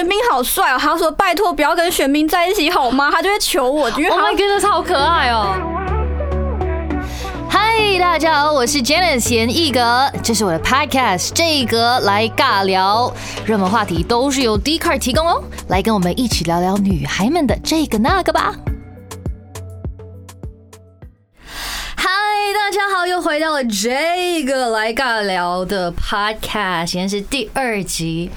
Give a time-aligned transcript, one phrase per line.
[0.00, 3.10] 玄彬好帅哦，他说拜托不要跟玄彬在一起好吗？
[3.12, 5.54] 他就会求我，因为 Oh 他 my goodness，好可爱哦！
[7.50, 13.12] 嗨，大家好，我是 Janice 严艺格，这是我的 Podcast，这一格来尬聊，
[13.44, 18.54] 热门话题都是由 d c a r 提供哦，来跟我们一起聊聊女孩们的这个那个吧。
[22.52, 28.28] 大家好，又回到了这个来尬聊的 Podcast，现在是第二集。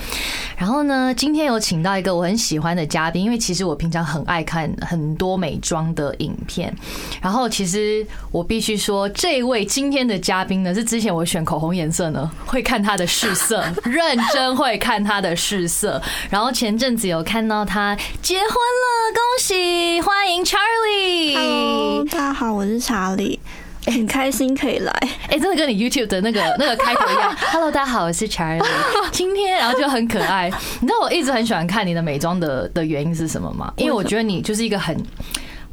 [0.56, 6.74] 然后呢，今天有请到一个我很喜欢的嘉宾，因为其实我平常很爱看很多美妆的影片。
[7.22, 16.00] 然后其实我必须说，这位今天的嘉宾呢，是之前我选口红颜色呢， 会看他的试色，认真会看他的试色。
[16.30, 21.36] 然后前阵子有看到他结婚了，恭喜，欢迎 Charlie。
[21.36, 23.40] Hello，大家好，我是查理，
[23.86, 24.92] 很开心可以来。
[25.30, 27.36] 哎、真的跟你 YouTube 的那个 那个开头一样。
[27.52, 28.66] Hello，大家好，我是 Charlie。
[29.12, 30.50] 今天然后就很可爱。
[30.80, 33.74] 你知道我一直很喜欢看你的美妆的的原因是什么吗？
[33.78, 34.96] 因为我觉得你就是一个很。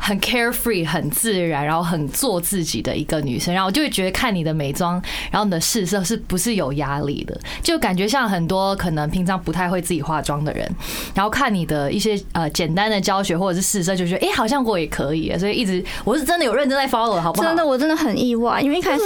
[0.00, 7.38] 很 carefree、很自然，然后很做自己的一个女生，然后我就会觉得看你的美妆，然后你的试色是不是有压力的？
[7.62, 10.68] 就感觉像很多可能平常不太会自己化妆的人，
[11.14, 17.48] 然后看你的一些呃简单的教学或者是试色，就觉得哎、诶好像我也可以，所以一直我是真的有认真在 follow，好不好？
[17.48, 19.04] 真的，我真的很意外，因为一开始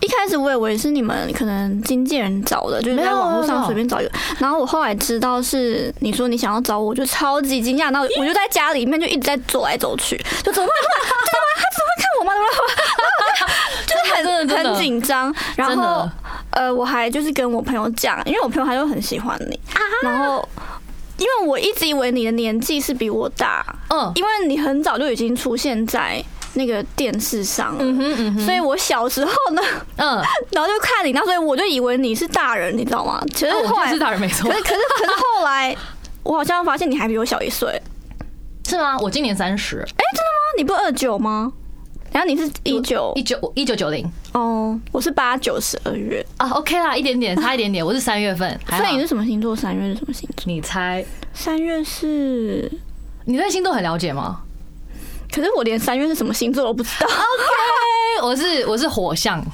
[0.00, 4.10] 一开始我以为是你们可能经纪人找的，就是在网络上随便找一个。
[4.38, 7.90] 然后我后来知道是你说你想要找我，我就超级惊讶。
[7.92, 10.74] 然后我就在家里面就一直在走来走去，就怎么办？
[10.82, 11.12] 怎么办？
[11.26, 11.50] 怎么办？
[11.56, 12.30] 他怎么会看我吗？
[13.86, 14.24] 怎么办？
[14.24, 15.34] 就是很很紧张。
[15.56, 16.08] 然后
[16.52, 19.58] 呃，我还就是跟我朋友讲，因为我朋友他就很喜欢你，
[20.02, 20.46] 然后。
[21.18, 26.18] 因为我一直以为你的年纪是比我大，嗯因为你很早就已经出现在
[26.54, 29.60] 那个电视上了，嗯哼嗯哼所以我小时候呢，
[29.96, 30.16] 嗯。
[30.50, 33.22] 然后就看你，那所以我就以为你是大人，你知道吗？
[33.34, 35.76] 其实啊我后来，就是大人没错可，是可是可是后来，
[36.22, 37.78] 我好像发现你还比我小一岁。
[38.70, 38.96] 哎，是吗？
[39.00, 41.52] 我今年三十，哎，真的吗你不二九吗？
[42.12, 49.54] 然后你是一九一九一九九零哦，我是八九十二月，啊，OK 啦，一点点差一点点，我是三月份，所以你是什么星座？
[49.56, 50.44] 三月是什么星座？
[50.46, 51.04] 你猜？
[51.34, 52.70] 三月是，
[53.24, 54.40] 你对星座很了解吗？
[55.32, 57.06] 可是我连三月是什么星座都不知道。
[57.06, 59.50] OK，，我是我是火象，虎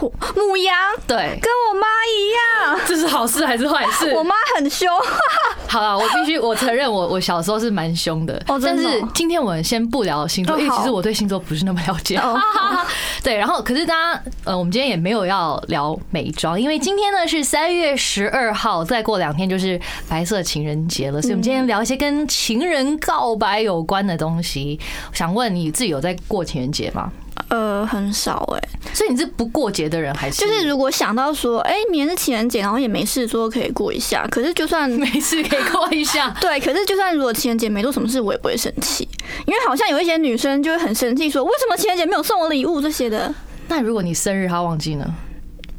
[0.00, 0.74] 母羊
[1.06, 4.12] 对，跟我妈一样，这是好事还是坏事？
[4.14, 4.88] 我妈很凶。
[5.66, 12.16] 好了，我必须我承认我我小时候是蛮凶的，哦真的哦但是今天我们先不聊星座，哦因为其实我对星座不是那么了解。
[12.16, 12.38] 哦
[13.22, 19.78] 对，然后可是大家呃，我们今天也没有要聊美妆，因为今天呢是三月十二号，再过两天就是
[20.08, 24.78] 白色情人节了，所以我们今天聊一些跟情人告白有关的东西。
[25.12, 27.10] 想问你自己有在过情人节吗？
[27.48, 30.44] 呃，很少哎、所以你是不过节的人还是？
[30.44, 34.26] 就是如果想到说，哎、明天是情人节，然后也没事做，可以过一下。
[34.30, 36.34] 可是就算没事可以过一下。
[36.40, 39.08] 对，可是就算如果情人节没做什么事，我也不会生气，
[39.46, 43.34] 因为好像有一些女生就会很生气，说为什么情人节没有送我礼物这些的。
[43.68, 45.04] 那如果你生日他忘记呢？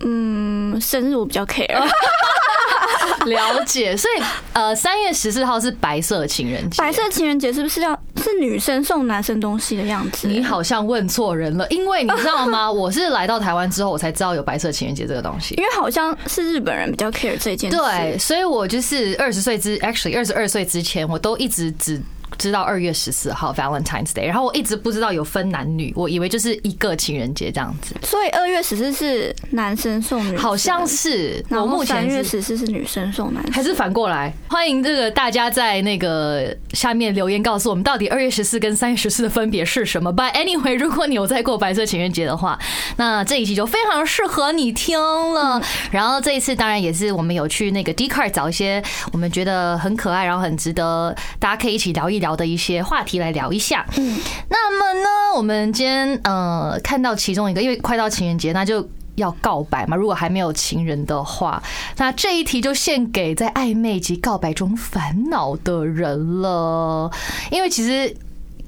[0.01, 1.67] 嗯，生日我比较 care，
[3.25, 4.21] 了解，所以
[4.53, 6.81] 呃，三月十四号是白色情人节。
[6.81, 10.27] 白色情人节是不是要是女生送男生东西的样子？
[10.27, 12.69] 你好像问错人了，因为你知道吗？
[12.71, 15.55] 我是来到台湾之后，我才知道有白色情人节这个东西。
[15.55, 17.77] 因为好像是日本人比较 care 这件事。
[17.77, 22.01] 对，所以我就是二十岁之，actually 二十二岁之前，我都一直只
[22.39, 31.45] 知道二月十四号 Valentine's Day，然后我一直不知道有分男女，我以为就是一个情人节这样子，所以二月十四是男生送女生，好像是。
[31.49, 40.13] 我目前月十四是女生送男生，还是反过来，欢迎这个大家在那个下面留言告诉我们，到底二月十四跟三月十四的分别是什么。
[40.13, 42.57] But anyway，如果你有在过白色情人节的话，
[42.95, 45.61] 那这一期就非常适合你听了。
[45.91, 53.85] 然后这一次当然也是我们有去那个 d c a r 找一些我们觉得很可爱，然后很值得大家可以一起聊一聊的一些话题来聊一下。
[53.97, 54.19] 嗯，
[54.49, 58.87] 那么呢，我们今天呃看到其中一个，因为快到情人节，那就。
[59.15, 59.97] 要告白嘛？
[59.97, 61.61] 如果还没有情人的话，
[61.97, 67.11] 那这一题就献给在暧昧及告白中烦恼的人了。
[67.51, 68.15] 因为其实，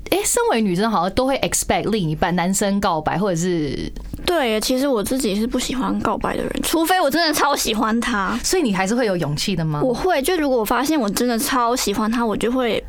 [0.10, 3.90] 哎、身为女生好像都会 expect 另一半男生告白，或者是，
[4.26, 9.82] 对，其实我自己是不喜欢告白的人，除非我真的超喜欢他，所以你还是会有勇气的吗？
[9.82, 12.84] 我会就如果我发现我真的超喜欢他，我就会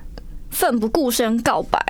[0.52, 1.84] 奋不顾身告白。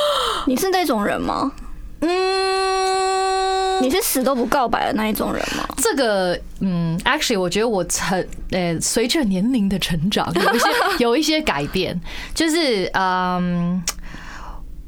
[0.46, 1.52] 你是那种人吗？
[2.00, 5.66] 嗯，你是死都不告白的那一种人吗？
[5.76, 10.68] 这个，嗯，actually，我觉得我成，呃，随着年龄的成长， 有一些
[10.98, 12.00] 有一些改变，
[12.34, 13.82] 就是，嗯。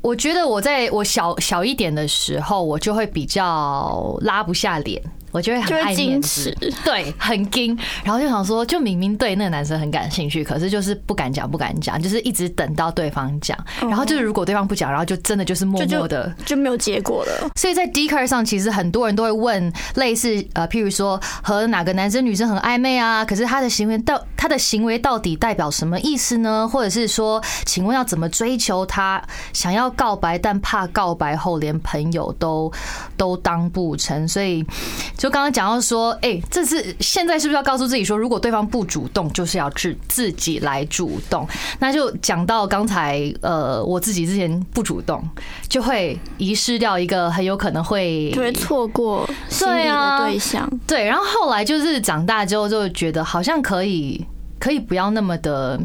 [0.03, 5.03] 我觉得我在我小小一点的时候，我就会比较拉不下脸，
[5.37, 16.35] 我我就会很矜子持，对，很矜，然后就想说，就明明对那个男生很感兴趣，可是就是不敢讲，不敢讲，就是一直等到对方讲，然后就是如果对方不讲，然后就真的就是默默的。
[16.47, 17.51] 就没有结果了。
[17.55, 26.67] 所以在 d c a r 上，其实很多人都会问类似呃，譬如说和哪个男生女生很暧昧啊，可是他的行为到他的行为到底代表什么意思呢？
[26.67, 29.23] 或者是说，请问要怎么追求他？
[29.53, 32.73] 想要告白，但怕告白后连朋友都
[33.19, 34.65] 都当不成，所以
[35.19, 41.47] 就刚刚讲到说，哎、这是现在是不是要告诉自己说，如果对方不主动，就是要自自己来主动？
[41.79, 45.23] 那就讲到刚才呃，我自己之前不主动，
[45.69, 49.29] 就会遗失掉一个很有可能会就会错过
[49.59, 50.71] 对啊对象。
[50.87, 54.25] 对，然后后来就是长大之后就觉得好像可以
[54.59, 55.79] 可以不要那么的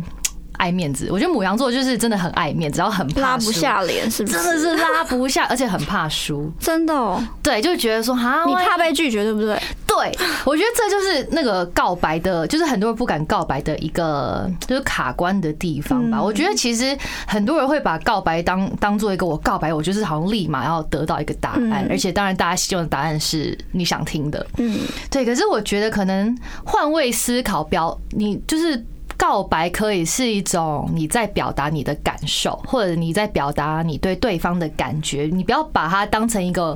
[0.61, 1.07] 爱面子。
[1.11, 4.37] 我觉得母羊座就是真的很爱面子，然后很怕拉不，下脸，是不是？
[4.37, 6.51] 真的是拉不下，而且很怕输。
[6.59, 9.59] 真的哦，对，就觉得说哈，你怕被拒绝，对不对？
[9.87, 16.17] 对，我觉得这就是那个告白的，就是很多人不敢告白的一个就是卡关的地方吧。
[16.19, 16.95] 嗯我觉得其实
[17.27, 24.45] 很多人会把告白当当做一个我告白，我就是好像立马要得到一个答案，嗯而且当然大家希望的答案是你想听的。
[24.57, 24.79] 嗯，
[25.09, 28.81] 对，可是我觉得可能换位思考，表你就是
[29.21, 36.75] 告白可以是一种你在表达你的感受，或者你在表达你对对方的感觉，你不要把它当成一个。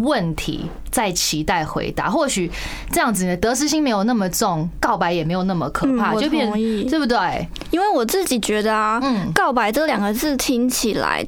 [0.00, 2.50] 问题在期待回答，或许
[2.90, 6.52] 这样子你的得失心没有那么重，告白也没有那么可怕，嗯就变
[6.86, 7.48] 对不对？
[7.70, 11.26] 因为我自己觉得啊，嗯告白这两个字听起来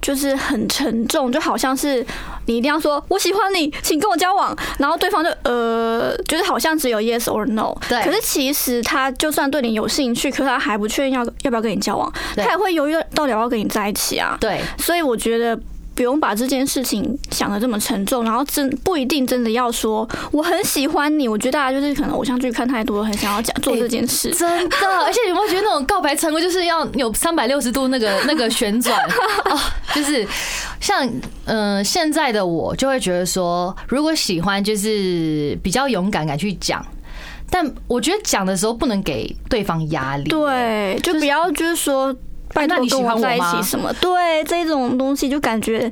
[0.00, 2.04] 就是很沉重，就好像是
[2.46, 7.74] 你一定要说我喜欢你，请跟我交往，然后对方就呃，就是好像只有 yes or no。
[7.88, 14.36] 对可是其实他就算对你有兴趣，可是他还不确定要要不要跟你交往，他也会犹豫到底要不要跟你在一起啊。
[14.40, 15.58] 对，所以我觉得。
[15.98, 21.26] 不用把这件事情想的这么沉重，然后真不一定真的要说我很喜欢你。
[21.26, 24.30] 我觉得大家就是可能偶像剧看太多，很想要讲做这件事。
[24.38, 28.96] 真的，而且你有没有觉得那种告白成功就是要有三百六十度那个那个旋转
[29.46, 29.58] 哦，
[29.92, 30.24] 就是
[30.78, 31.04] 像
[31.46, 36.86] 嗯、呃现在的我就会觉得说，如果喜欢就是比较勇敢敢去讲，
[37.50, 40.30] 但我觉得讲的时候不能给对方压力。
[40.30, 42.14] 对，就不要就是说
[42.54, 45.90] 拜托那你喜跟我在一起什么，对这种东西就感觉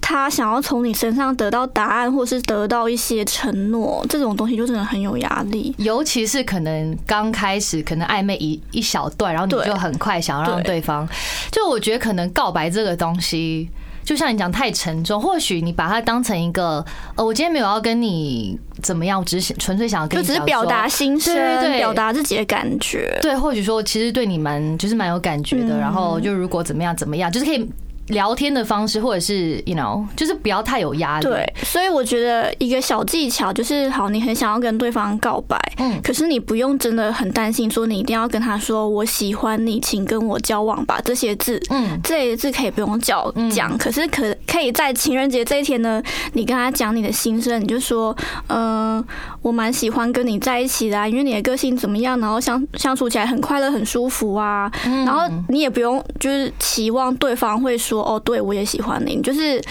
[0.00, 5.74] 他想要从你身上得到答案，或是得到一些承诺，这种东西就真的很有压力。
[5.78, 10.74] 尤其是可能刚开始，可能暧昧一一小段，然后你就很快想要让对。
[10.74, 11.08] 对方，
[11.50, 13.70] 就我觉得可能告白这个东西，
[14.04, 16.84] 就像你讲太沉重，或许你把它当成一个，
[17.16, 23.18] 呃，我今天没有要跟你怎么样，我只是纯粹想要跟就只是表达心声对对，对表达自己的感觉。
[23.22, 27.66] 对，或许说其实对你蛮就是蛮有感觉的，嗯然后就如果怎么样怎么样，就是可以
[28.08, 31.26] 聊天的方式，或者是 you know，就是不要太有压力。
[31.26, 41.60] 对，所以我觉得一个小技巧就是，好，你很想要跟对方告白，嗯可是你不用真的很担心，说你一定要跟他说我喜欢你，请跟我交往吧这些字。
[41.70, 46.02] 嗯，这些字可以不用叫嗯讲，可是可可以在情人节这一天呢，
[46.34, 48.14] 你跟他讲你的心声，你就说，
[48.48, 49.02] 嗯、
[49.40, 54.70] 我蛮喜欢跟你在一起的、啊，因为你的个性怎么样，然后相相处起来很快乐、很舒服啊。
[54.84, 59.62] 嗯然后你也不用就是期望对方会说，哦，对我也喜欢你，就是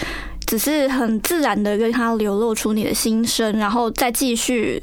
[0.46, 4.82] 只是很自然的跟他流露出你的心声，然后再继续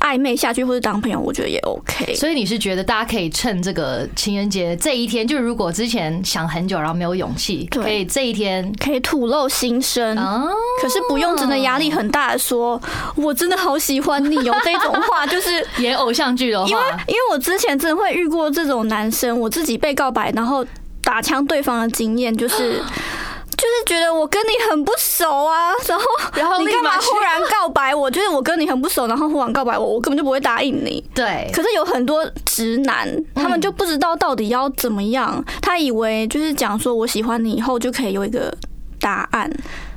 [0.00, 2.12] 暧昧下去，或者当朋友，我觉得也 OK。
[2.16, 10.44] 所以你是觉得大家可以趁这个情人节这一天，就如果之前想很久然后没有勇气，可以这一天可以吐露心声，啊，
[10.82, 12.80] 可是不用真的压力很大的说，
[13.14, 15.64] 我真的好喜欢你哦，这种话 就是。
[15.78, 20.64] 演偶像剧的因为话，因为我之前真的会遇过这种男生，我自己被告白，然后
[21.12, 22.80] 打枪对方的经验就是。
[23.52, 26.04] 就是觉得我跟你很不熟啊，然后
[26.34, 28.10] 然后你干嘛忽然告白我？
[28.10, 31.04] 就是我跟你很不熟，然后忽然告白我，我根本就不会答应你。
[31.14, 38.52] 对，可是有很多直男，他们就不知道到底要怎么样，他以为就是讲说我喜欢你以后就可以有一个
[38.98, 39.48] 答案。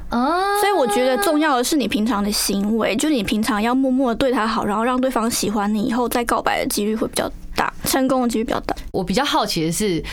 [0.10, 8.76] 啊，所以我觉得重要的是你平常的行为，就是你平常要默默的对他好，然后让对方喜欢你，以后再告白的几率会比较大，成功的几率比较大。
[8.92, 10.04] 我比较好奇的是。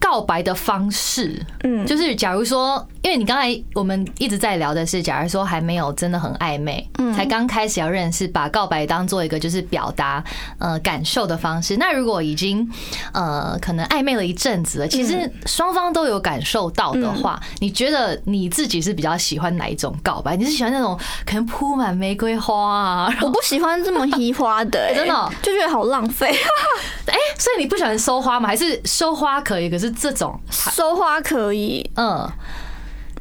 [0.00, 10.22] 告白的方式，嗯，就是假如说，因为你刚才我们一直在聊的是，假如说还没有真的很暧昧，嗯才刚开始要认识，把告白当做一个就是表达
[10.58, 11.76] 呃感受的方式。
[11.76, 12.68] 那如果已经
[13.12, 20.36] 呃可能暧昧了一阵子了，其实双方都有感受到的话，你觉得你自己是比较喜欢哪一种告白？
[20.36, 23.14] 你是喜欢那种可能铺满玫瑰花啊？
[23.22, 26.28] 我不喜欢这么移花的、 欸真的哦就觉得好浪费。
[27.06, 28.48] 哎、所以你不喜欢收花吗？
[28.48, 29.70] 还是收花可以？
[29.70, 32.28] 可是这种，收花可以，嗯，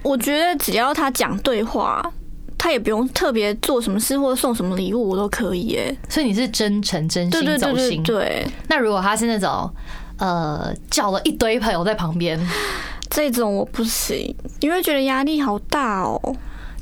[0.03, 2.11] 我觉得只要他讲对话。
[2.57, 5.95] 他也不用特别做什么事或送什么礼物，我都可以耶。
[6.09, 8.01] 所以你是真诚、真心、走心。
[8.01, 9.69] 对对，那如果他是那种
[10.17, 12.39] 呃叫了一堆朋友在旁边，
[13.11, 16.19] 这种我不行，因为觉得压力好大哦。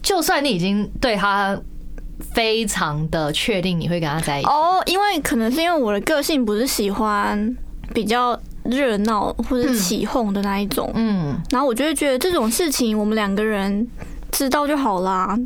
[0.02, 1.60] 就算你已经对他
[2.34, 7.58] 非常的确定你会跟他在一起，哦，因为可能是因为我的个性不是喜欢
[7.94, 13.88] 比较热闹或者起哄的那一种，嗯，然后我就会觉得这种事情我们两个人
[14.32, 15.38] 知道就好啦。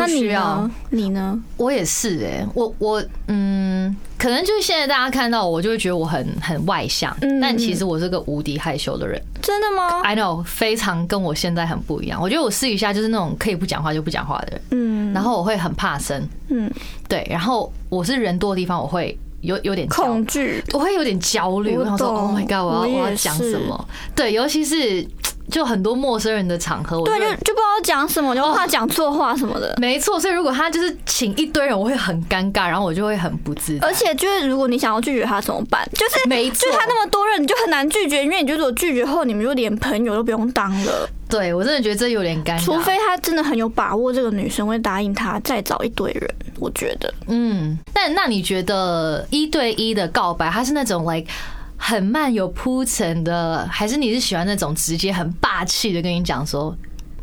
[0.00, 0.70] 那你呢？
[0.90, 1.42] 你呢？
[1.56, 9.20] 我也是哎、我我嗯，可能就是现在大家看到我就会觉得我很很外向，嗯但其实我是个无敌害羞的人。
[9.42, 12.20] 真的吗？I know，非常跟我现在很不一样。
[12.22, 16.70] 我觉得我私底下就是那种可以不讲话就不讲话的人，嗯，然后我会很怕生，嗯，
[17.08, 23.88] 对，然后我是人多的地方我会有有点恐惧，我会有点焦虑，我我想说，Oh my god，我要我我要讲什么？
[24.14, 25.06] 对，尤其是
[25.50, 29.74] 就很多陌生人的场合，我对，就就就不知道讲什么，就怕讲错话什么的。
[29.80, 30.18] 没错。
[30.18, 33.86] 所以如果他就是请一堆人，我会很尴尬，然后我就会很不自在。
[33.86, 35.88] 而且就是，如果你想要拒绝他怎么办？
[35.94, 41.08] 就是没错就他那么多人，你就很难拒绝，因为你觉得我拒绝后，你们就连朋友都不用当了。
[41.28, 46.34] 对我真的觉得这有点尴尬，除非他真的很有把握，这个女生会答应他再找一堆人。
[46.58, 51.30] 我觉得嗯，但那你觉得一对一的告白，他是那种 like
[51.76, 56.74] 很慢有铺陈的，还是你是喜欢那种直接很霸气的跟你讲说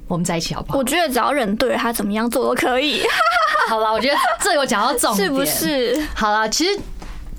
[0.07, 0.83] 我们在一起好不好我？
[0.83, 3.01] 觉得只要人对他怎么样做都可以，
[3.67, 5.43] 好了，我觉得这有讲到重点，是不？
[5.43, 6.07] 是？
[6.13, 6.79] 好了，其实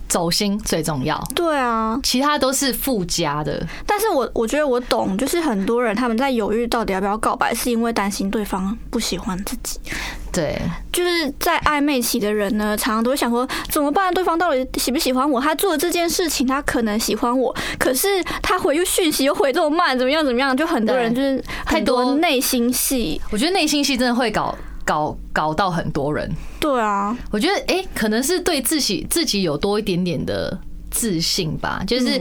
[0.08, 3.66] 走心最重要，对啊，其他都是附加的。
[3.86, 9.78] 但是我我觉得我懂，就是很多人他们在犹豫到底要不要告白，是因为担心对方不喜欢自己。
[10.32, 10.60] 对，
[10.92, 14.12] 就是在暧昧期的人呢，常常都会想说怎么办？
[14.12, 15.40] 对方到底喜不喜欢我？
[15.40, 20.54] 他做的这件事情，他可能喜欢我，可是他回讯息又回这么慢，怎么样怎么样？
[20.54, 23.18] 就很多人就是很太多多内心戏。
[23.30, 24.54] 我觉得内心戏真的会搞
[24.86, 26.30] 搞搞到很多人。
[26.58, 30.58] 对啊，我觉得，哎、可能是对自己自己有多一点点的
[30.90, 31.82] 自信吧。
[31.86, 32.18] 就是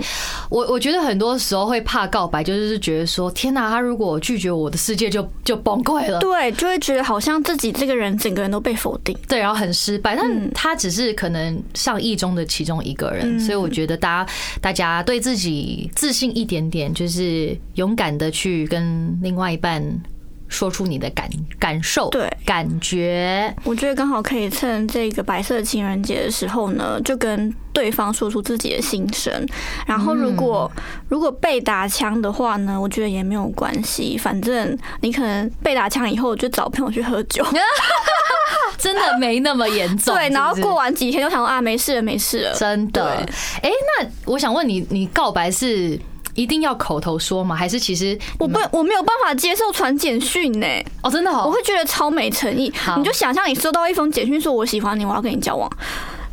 [0.49, 6.19] 我我觉得很多时候会怕告白，就是觉得说，天哪，他如果拒绝我的世界就就崩溃了。
[6.19, 9.17] 对，就会觉得好像自己这个人整个人都被否定。
[9.27, 19.81] 对，然后很失败，但他只是可能上亿中的其中一个人，所以我觉得大家大家对自己自信一点点，就是勇敢的去跟另外一半
[20.55, 29.45] 说出你的感感受、对感觉，我觉得刚好可以趁这个白色情人节的时候呢，就跟对方说出自己的心声。
[29.85, 30.71] 然后如果、
[31.09, 37.45] 如果被打枪的话呢，我觉得也没有关系，反正你可能被打枪以后就找朋友去喝酒，
[38.77, 40.15] 真的没那么严重。
[40.15, 42.55] 对，然后过完几天就想说啊，没事了，没事了。
[42.55, 43.03] 真的，
[43.61, 43.69] 哎、
[43.99, 45.99] 那我想问你，你告白是
[46.35, 47.55] 一定要口头说吗？
[47.55, 50.67] 还是其实我不，我没有办法接受传简讯呢、
[51.01, 52.71] 哦，真的哦，我会觉得超没诚意。
[52.97, 55.69] 你就想象你收到一封简讯说我喜欢你，我要跟你交往，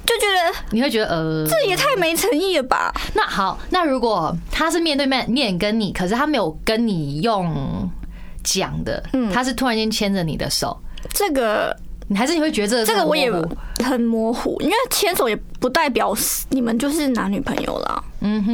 [0.04, 2.92] 就觉得你会觉得呃，这也太没诚意了吧？
[3.14, 7.88] 那好，那如果他是面对面面跟你，可是他没有跟你用
[8.42, 10.76] 讲的，嗯他是突然间牵着你的手，
[11.14, 11.76] 这个
[12.12, 13.30] 你还是你会觉得这这个我也
[13.82, 16.14] 很模糊因为牵手也不代表
[16.50, 18.02] 你们就是男女朋友啦。
[18.24, 18.52] 嗯哼，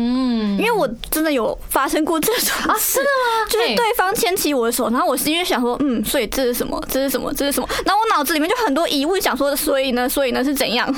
[0.59, 3.51] 因为我真的有发生过这种啊，事真的吗？
[3.51, 6.83] 就是对方牵起我的手，然后我因为想说，嗯，所以这是什么？
[6.89, 7.31] 这是什么？
[7.35, 7.69] 这是什么？
[7.85, 10.09] 然后我脑子里面就很多疑问，想说，所以呢？
[10.09, 10.89] 所以呢是怎样？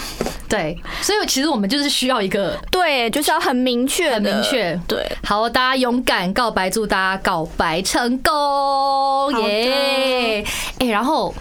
[0.48, 5.04] 对，所以其实我们就是需要一个对，就是要很明确，很明确对。
[5.24, 10.44] 好，大家勇敢告白，祝大家告白成功，耶！
[10.78, 11.34] 哎，然后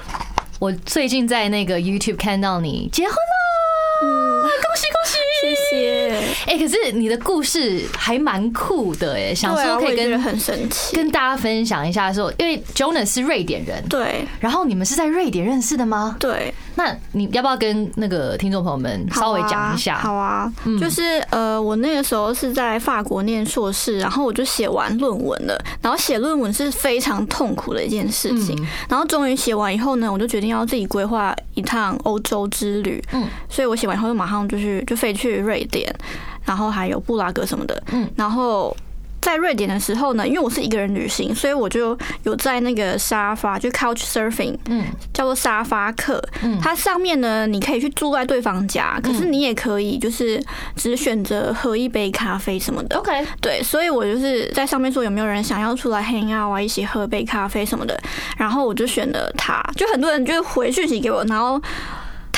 [0.60, 5.18] 我最近在那个 YouTube 看到你结婚了，嗯，恭喜恭喜！
[5.42, 6.10] 谢谢。
[6.48, 10.98] 哎、可是你的故事还蛮酷的哎，想说可以跟很神奇。
[10.98, 16.18] 跟大家分享一下说，因为 Jonas 是瑞典人，对然后你们是在瑞典认识的吗？
[16.20, 19.98] 对，那你要不要跟那个听众朋友们稍微讲一下？
[19.98, 25.62] 好啊，嗯就是呃，我那个时候是在法国念硕士，然后我就写完论文了。
[25.82, 28.56] 然后写论文是非常痛苦的一件事情。
[28.64, 33.04] 嗯然后终于写完以后呢，我就决定要自己规划一趟欧洲之旅。
[33.12, 35.94] 嗯，所以我写完以后就马上就去就飞去瑞典，
[36.46, 37.84] 然后还有布拉格什么的。
[37.92, 38.74] 嗯，然后。
[39.22, 46.24] 在瑞典的时候呢，因为我是一个人旅行，所以我就有在那个沙发，就 Couch Surfing，嗯叫做沙发客。
[46.42, 50.42] 嗯它上面呢，你可以去住在对方家，可是你也可以就是
[50.76, 52.98] 只选择喝一杯咖啡什么的。
[52.98, 58.00] ，OK，对，所以我就是在上面说有没有人想要出来 hang out 啊，一起喝杯咖啡什么的，
[58.38, 61.62] 然后我就选了他，就很多人就回讯息给我，然后。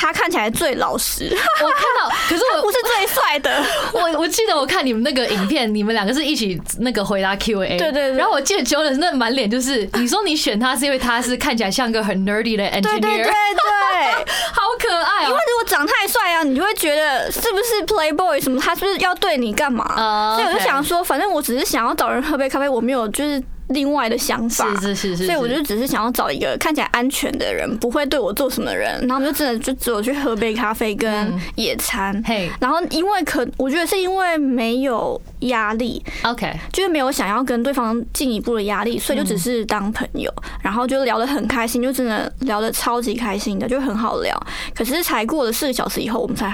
[0.02, 3.64] 他看起来最老实，我看到， 可是我不是最帅的。
[3.94, 15.42] 我我记得我看你们那个影片，你们两个是一起那个回答 Q&A，对对对然后我记得 Jonas 那满脸就是，你说你选他是因为他是看起来像个很 nerdy 的 engineer，对对对对， 好可爱哦因为。
[15.52, 19.84] 如果长太帅啊，你就会觉得是不是 Playboy 什么，他是不是要对你干嘛？
[19.98, 23.42] 哦所以我就想说，反正我只是想要找人喝杯咖啡，我没有就是
[23.72, 24.66] 另外的想法。
[24.76, 32.22] 是是是是，所以我就只是想要找一个看起来安全的人，不会对我做什么的人，然后我们就真的就只有去喝杯咖啡跟嗯野餐。
[32.26, 44.38] 嘿然后因为可我觉得是因为没有压力，OK，就是没有想要跟对方进一步的压力，所以就只是当朋友，然后就聊得很开心，就真的聊得超级开心的，就很好聊。
[44.76, 46.54] 可是才过了四个小时以后，我们才。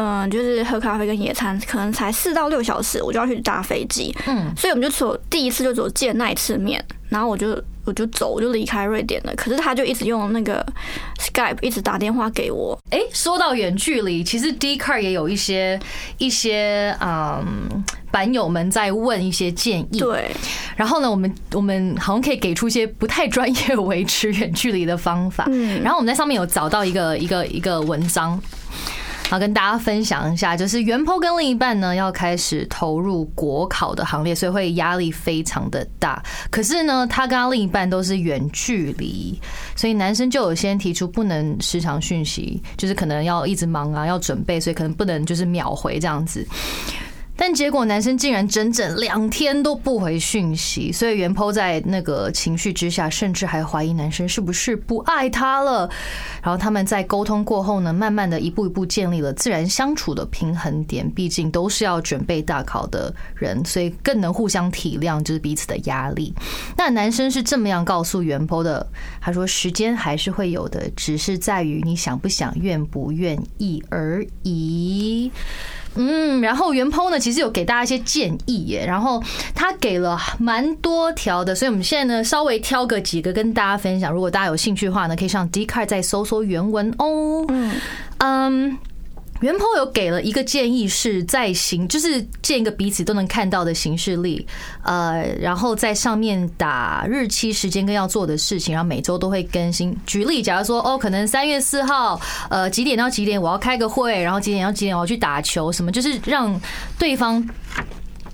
[0.00, 9.34] 嗯，就是喝咖啡跟野餐，可能才四到六小时，我就要去搭飞机，嗯，所以我们就走第一次就走见那一次面，然后我就我就走，我就离开瑞典了。
[9.34, 10.64] 可是他就一直用那个
[11.18, 15.76] Skype 一直打电话给我，哎、说到远距离，其实 d c a r 也有一些
[16.18, 20.30] 一些嗯版友们在问一些建议，对，
[20.76, 25.44] 然后呢，我们我们好像可以给出一些不太专业 维持远距离的方法。
[25.48, 28.40] 嗯然后我们在上面有找到一个一个一个文章。
[29.28, 36.22] 好跟大家分享一下，就是袁坡跟另一半呢要开始投入国考的行列，所以会压力非常的大。
[36.50, 39.38] 可是呢，他跟他另一半都是远距离，
[39.76, 46.46] 所以男生就有先提出不能时常讯息，就是可能要一直忙啊，要准备，所以可能不能就是秒回这样子。
[47.38, 55.88] 但结果男生竟然整整两天都不回讯息，所以袁剖在那个情绪之下，甚至还怀疑男生是不是不爱他了。
[56.42, 61.08] 然后他们在沟通过后呢，慢慢的一步一步建立了自然相处的平衡点。
[61.14, 66.34] 毕竟都是要准备大考的人，所以更能互相体谅，就是彼此的压力。
[66.76, 68.84] 那男生是这么样告诉袁剖的，
[69.20, 75.30] 他说：“时间还是会有的，只是在于你想不想、愿不愿意而已。”
[75.98, 79.22] 嗯，然后袁抛呢，其实有给大家一些建议耶，然后
[79.54, 84.12] 他给了蛮多条的，所以我们现在呢稍微挑个几个跟大家分享。
[84.12, 87.44] 如果大家有兴趣的话呢，可以上 d c a r 再搜搜原文哦。
[87.48, 87.72] 嗯
[88.18, 88.78] 嗯。
[89.40, 94.46] 袁剖有给了一个建议，是在行，就是建一个彼此都能看到的形式力，
[94.82, 99.96] 呃，然后在上面打日期、时间跟要做的事情，然后每周都会更新。
[100.04, 102.20] 举例，假如说哦，可能三月四号，
[102.50, 106.60] 呃，几点到几点我要开个会，然后几点到几点我要去打球，什么，就是让
[106.98, 107.48] 对方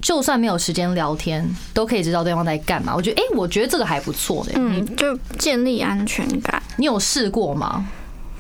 [0.00, 2.94] 就算没有时间聊天，都可以知道对方在干嘛。
[2.96, 4.52] 我觉得，哎，我觉得这个还不错的。
[4.58, 6.62] 你嗯，就建立安全感。
[6.76, 7.86] 你有试过吗？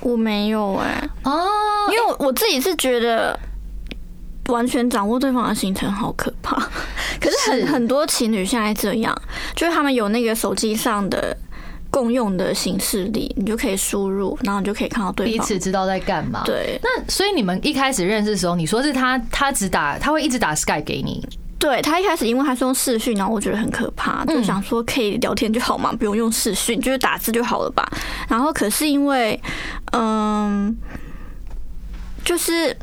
[0.04, 1.48] 我没有哎、哦，
[1.90, 3.36] 因为我我自己是觉得
[4.48, 6.56] 完全掌握对方的行程好可怕。
[7.20, 9.16] 可是很是很多情侣现在这样，
[9.56, 11.34] 就是他们有那个手机上的
[11.90, 15.38] 共用的形式里，你就可以输入，然后你就可以看到对方彼。
[15.40, 16.42] 此知道在干嘛。
[16.44, 21.26] 对那所以你们一开始认识的时候，你说是他他只打他会一直打 Sky 给你，
[21.58, 27.88] 对，他一开始因为他是用视讯，然后我觉得很可怕，就嗯想说可以聊天就好嘛，不用用视讯，就是打字就好了吧。
[28.28, 29.40] 然后可是因为，
[29.92, 30.76] 嗯，
[32.24, 32.76] 就是。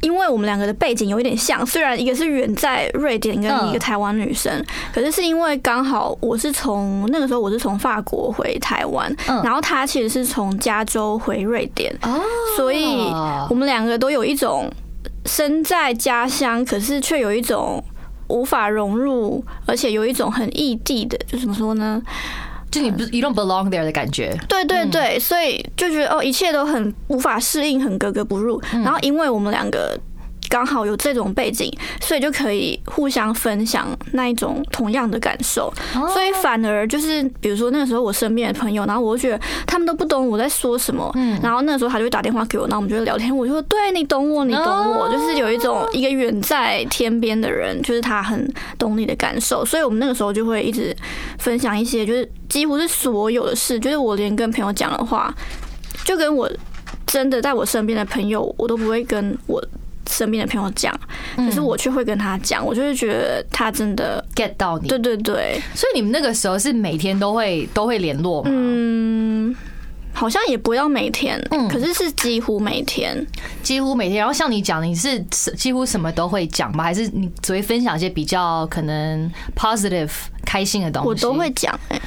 [0.00, 12.20] 因为我们两个的背景有一点像，虽然一个是远在瑞典，跟一个嗯台湾女生，可是是因为刚好我是从那个时候我是从法国回台湾，嗯然后他其实是从加州回瑞典，哦
[12.54, 13.10] 所以
[13.48, 14.70] 我们两个都有一种
[15.24, 17.82] 身在家乡，可是却有一种
[18.28, 22.02] 无法融入，而且有一种很异地的，就怎么说呢？
[22.70, 24.36] 就你不 you don't belong there 的感觉。
[24.48, 28.60] 对对对，所以就觉得哦，一切都很无法适应，很格格不入。
[28.72, 29.98] 然后因为我们两个。
[30.54, 31.68] 刚好有这种背景，
[32.00, 35.68] 所以就可以互相分享那一种同样的感受，
[36.12, 41.36] 所以反而就是，比如说那个时候我身边的朋友，然后我就觉得他们都不懂我在说什么，嗯。
[41.42, 45.10] 然后那个时候他就会打电话给我，然后我们就会聊天，我就说对你懂我，你懂我，哦。
[45.10, 50.96] 就是有一种一个远在天边的人，就是他很懂你的感受，所以我们那个时候就会一直
[51.40, 55.34] 分享一些，就是几乎是所有的事，就是我连跟朋友讲的话，
[56.04, 56.48] 就跟我
[57.04, 59.60] 真的在我身边的朋友，我都不会跟我
[60.08, 60.98] 身边的朋友讲，
[61.36, 68.50] 可是我却会跟他讲，我就是觉得他真的，get 到你，对对对，所以你们那个时候是每天都会都会联络吗？
[68.52, 69.54] 嗯。
[70.16, 73.26] 好像也不要每天，嗯可是是几乎每天。
[73.64, 74.18] 几乎每天。
[74.18, 75.20] 然后像你讲，你是
[75.56, 76.84] 几乎什么都会讲吗？
[76.84, 80.08] 还是你只会分享一些比较可能 positive
[80.46, 81.08] 开心的东西？
[81.08, 82.00] 我都会讲哎、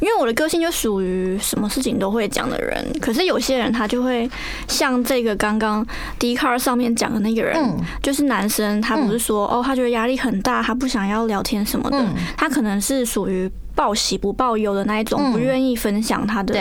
[0.00, 2.84] 因为我的个性就属于什么事情都会讲的人。
[3.00, 4.30] 可是有些人他就会
[4.68, 5.84] 像这个刚刚
[6.18, 16.56] d c a r 上面讲的那个人，嗯就是男生，他不是说、哦，他觉得压力很大，他不想要聊天什么的，嗯他可能是属于报喜不报忧的那一种，嗯不愿意分享他的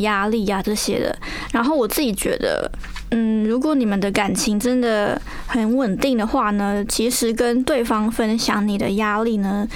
[0.00, 1.16] 压力呀、这些的。
[1.52, 2.70] 然后我自己觉得，
[3.10, 9.66] 嗯，如果你们的感情真的很稳定的话呢，其实跟对方分享你的压力呢。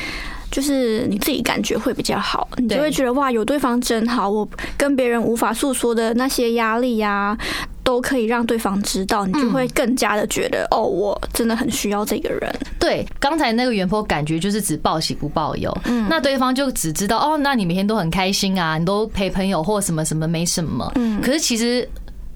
[0.52, 7.36] 就是你自己感觉会比较好，你就会觉得哇，有对方真好，我跟别人无法诉说的那些压力呀、
[7.82, 12.54] 都可以让对方知道，你就会更加的觉得、哦，我真的很需要这个人。
[12.78, 21.88] 对，刚才那个原坡感觉就是只报喜不报忧，嗯那对方就只知道哦，那你每天都很开心啊，你都陪朋友或什么什么没什么，嗯可是其实。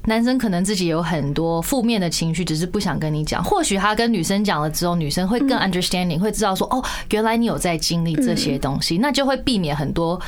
[0.06, 3.42] 男生可能自己有很多负面的情绪，只是不想跟你讲。
[3.42, 10.20] 或许他跟女生讲了之后，女生会更 understanding，会知道说哦，原来你有在经历这些东西，那就会避免很多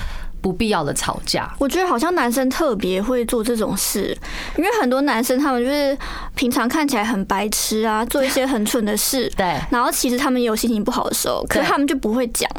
[0.49, 1.47] 不必要的吵架。
[1.59, 4.17] 我觉得好像男生特别会做这种事，
[4.57, 5.97] 因为很多男生他们就是
[6.35, 12.51] 平常看起来很白痴啊，做一些很蠢的事，对，然后其实他们也有心情不好的时候，可是他们就不会讲，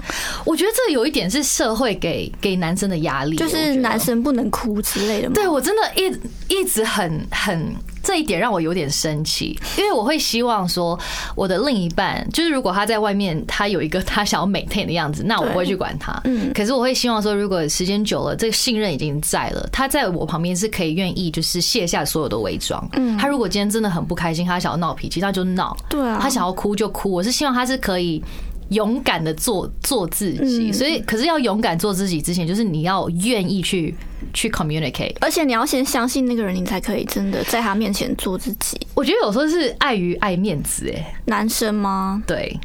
[0.46, 5.34] 我觉得这有一点是社会给给男生的压力，就是男生不能哭之类的嘛。
[5.34, 7.74] 对我真的一一直很很
[8.10, 11.00] 这一点让我有点生气，因为我会希望说
[11.36, 16.20] 我的另一半，就是如果他在外面他有一个他想要 maintain 的样子，那我不会去管他。
[16.24, 22.84] 嗯可是我会希望说，如果时间久了，这个信任已经在了，他在我旁边是可以愿意就是卸下所有的伪装。
[22.94, 25.78] 嗯他如果今天真的很不开心，他想要闹脾气，那就闹。
[25.88, 28.24] 对啊，他想要哭就哭，我是希望他是可以
[28.70, 30.72] 勇敢的做做自己。
[30.72, 33.96] 嗯所以，可是要勇敢做自己之前，就是你要愿意去
[34.34, 35.16] 去 communicate。
[35.22, 38.80] 而且你要先相信那个人，你才可以真的在他面前做自己。
[38.94, 42.22] 我觉得有时候是碍于爱面子，哎，男生吗？
[42.26, 42.58] 对，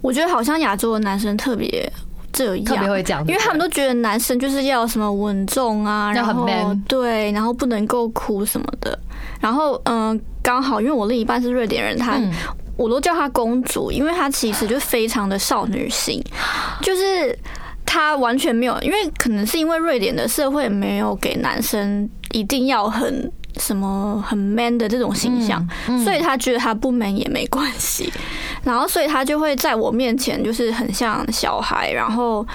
[0.00, 1.90] 我觉得好像亚洲的男生特别
[2.32, 8.98] 这样，特别会这样，因为他们都觉得男生就是要什么稳重啊，然后 man 对，然后不能够哭什么的。
[9.40, 12.32] 然后嗯，刚好因为我另一半是瑞典人，他、嗯
[12.78, 16.22] 我都叫她公主，因为她其实就非常的少女心，
[16.82, 17.34] 就是
[17.86, 23.32] 她完全没有，因为可能是因为瑞典的社会没有给男生一定要很。
[23.58, 28.12] 什么很 man 的这种形象，嗯所以他觉得他不 man 也没关系，
[28.62, 32.46] 然后所以他就会在我面前就是很像小孩，然后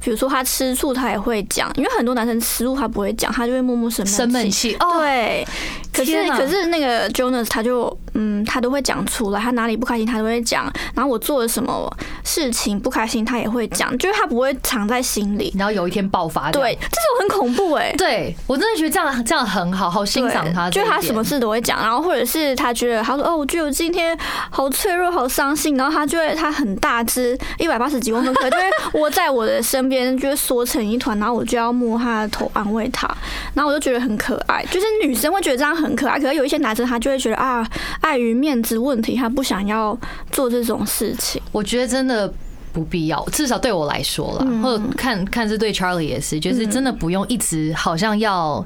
[0.00, 4.74] 比如说他吃醋他也会讲，因为很多男生吃醋他不会讲，他就会默默生生闷气。
[4.80, 5.46] 哦，对，
[5.92, 11.88] 可是可是那个 Jonas 他就嗯，他都会讲出来，他哪里不开心他都会讲，然后我做了什么
[12.24, 15.54] 事情不开心他也会讲，就是他不会藏在心里。
[15.56, 24.18] 然后有一天爆发，对，，这种很恐怖哎、对我真的觉得这样这样很好，好欣赏他就是他什么事都会讲，然后或者是他觉得他说哦，我觉得我今天
[24.50, 33.08] 好脆弱、好伤心，然后他就会他很大只，一百八十几公分， 可能就会窝在我的身边，就会缩成一团，然后我就要摸他的头安慰他，
[33.54, 34.64] 然后我就觉得很可爱。
[34.70, 37.64] 就是女生会觉得这样很可爱，可是有一些男生他就会觉得啊，
[38.08, 39.98] 碍于面子问题，他不想要
[40.30, 41.42] 做这种事情。
[41.52, 42.32] 我觉得真的。
[42.70, 48.64] 不必要，至少对我来说啦，嗯或者看看是对 Charlie 也是，就是真的不用一直好像要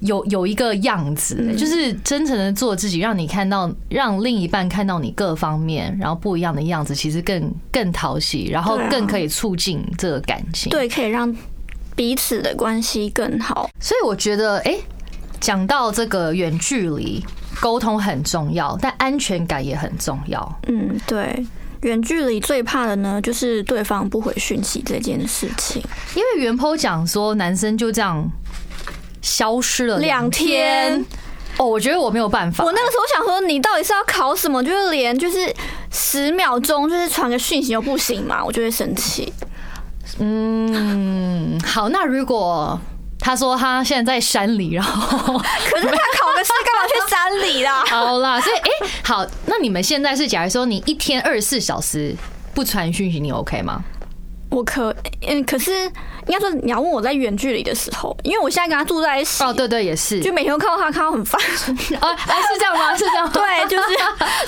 [0.00, 10.68] 有有一个样子，嗯就是真诚的做自己，让你看到，让另一半看到你各方面，然后不一样的样子，其实更更讨喜，然后更可以促进这个感情。
[10.68, 11.34] 对，可以让
[11.94, 13.70] 彼此的关系更好。
[13.78, 14.76] 所以我觉得，哎、
[15.40, 17.24] 讲到这个远距离
[17.60, 20.60] 沟通很重要，但安全感也很重要。
[20.66, 21.46] 嗯，对。
[21.82, 25.82] 远距离最怕的呢，就是对方不回讯息这件事情。
[26.14, 28.30] 因为袁坡讲说，男生就这样
[29.22, 31.04] 消失了两天天。
[31.56, 32.62] 哦，我觉得我没有办法。
[32.62, 34.62] 我那个时候想说，你到底是要考什么？
[34.62, 35.50] 就是连就是
[35.90, 39.32] 十秒钟，就是传个讯息又不行嘛，我就会生气。
[40.18, 42.78] 嗯，好，那如果
[43.18, 45.38] 他说他现在在山里，然后
[45.70, 46.59] 可是他考个试干嘛去山里啦？
[47.90, 52.14] 好啦，所以哎、好，那你们现在是假如说你一天二十四小时
[52.54, 53.82] 不传讯息，你 OK 吗？
[54.50, 54.94] 我可
[55.26, 55.72] 嗯，可是
[56.26, 60.20] 应该说你要问我在远距离的时候，因为我现在跟他住在一起，哦，对对，也是。
[60.20, 61.40] 就每天都看到他，看到很烦。
[62.00, 62.94] 哦啊，是这样吗？
[62.96, 63.28] 是这样。
[63.32, 63.88] 对，就是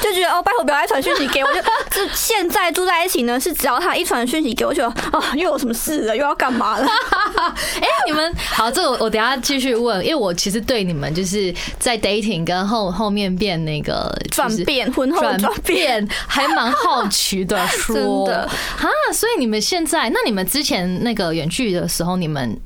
[0.03, 1.53] 就觉得哦，拜托不要再传讯息给我。
[1.55, 1.61] 就
[2.07, 4.95] 就现在住在一起呢，是只要他一传讯息给我，就啊
[5.35, 6.87] 又有什么事了，又要干嘛了？
[7.81, 15.73] 哎、你们好，这个我我等下继续问，因为我其实对你们就是在 dating 跟后后面变那个就是转变，婚后转转变。
[15.73, 17.95] 变，还蛮好奇的 说，
[18.27, 22.59] 真的啊，所以你们现在，那你们之前那个远距离的时候，你们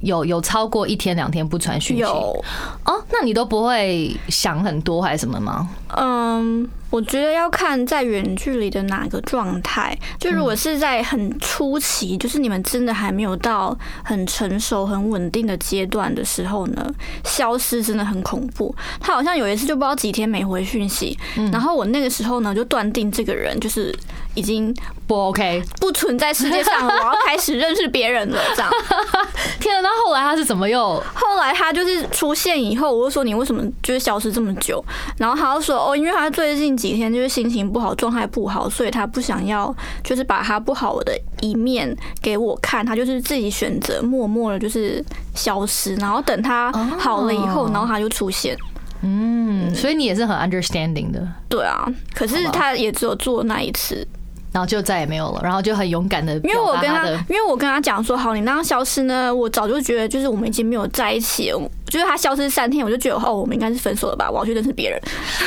[0.00, 2.02] 有有超过一天两天不传讯息？
[2.02, 2.44] 有，
[2.86, 5.68] 哦，那你都不会想很多还是什么吗？
[5.96, 9.96] 嗯，我觉得要看在远距离的哪个状态。
[10.18, 16.84] 就如果是在很初期，就是你们真的还没有到很成熟、很稳定的阶段的时候呢，
[17.24, 18.74] 消失真的很恐怖。
[19.00, 21.16] 他好像有一次就不知道几天没回讯息，
[21.52, 23.96] 然后我那个时候呢就断定这个人就是
[24.34, 24.74] 已经
[25.06, 28.40] 不 OK，不存在世界上了，我要开始认识别人了。
[28.56, 28.70] 这样，
[29.60, 29.80] 天啊！
[29.80, 31.02] 那后来他是怎么又？
[31.14, 34.84] 后来他就是出现以后，我就说你为什么就是消失这么久？
[35.18, 36.79] 然后他就说哦，因为他最近。
[36.80, 48.56] 几天就是心情不好，状态不好，所以他不想要，就是把他不好的一面给我看，他就是自己选择默默的，就是消失，然后等他好了以后，然后他就出现。
[49.02, 51.26] 嗯，所以你也是很 understanding 的。
[51.48, 54.06] 对啊，可是他也只有做那一次。
[54.52, 61.52] 然后就再也没有了，然后就很勇敢的，因为我跟他，因为我跟他讲说，好，你那样消失呢，我早就觉得就是我们已经没有在一起，
[61.90, 64.98] 就是他消失三天，我就觉得哦，我们应该是分手了吧，我要去认识别人。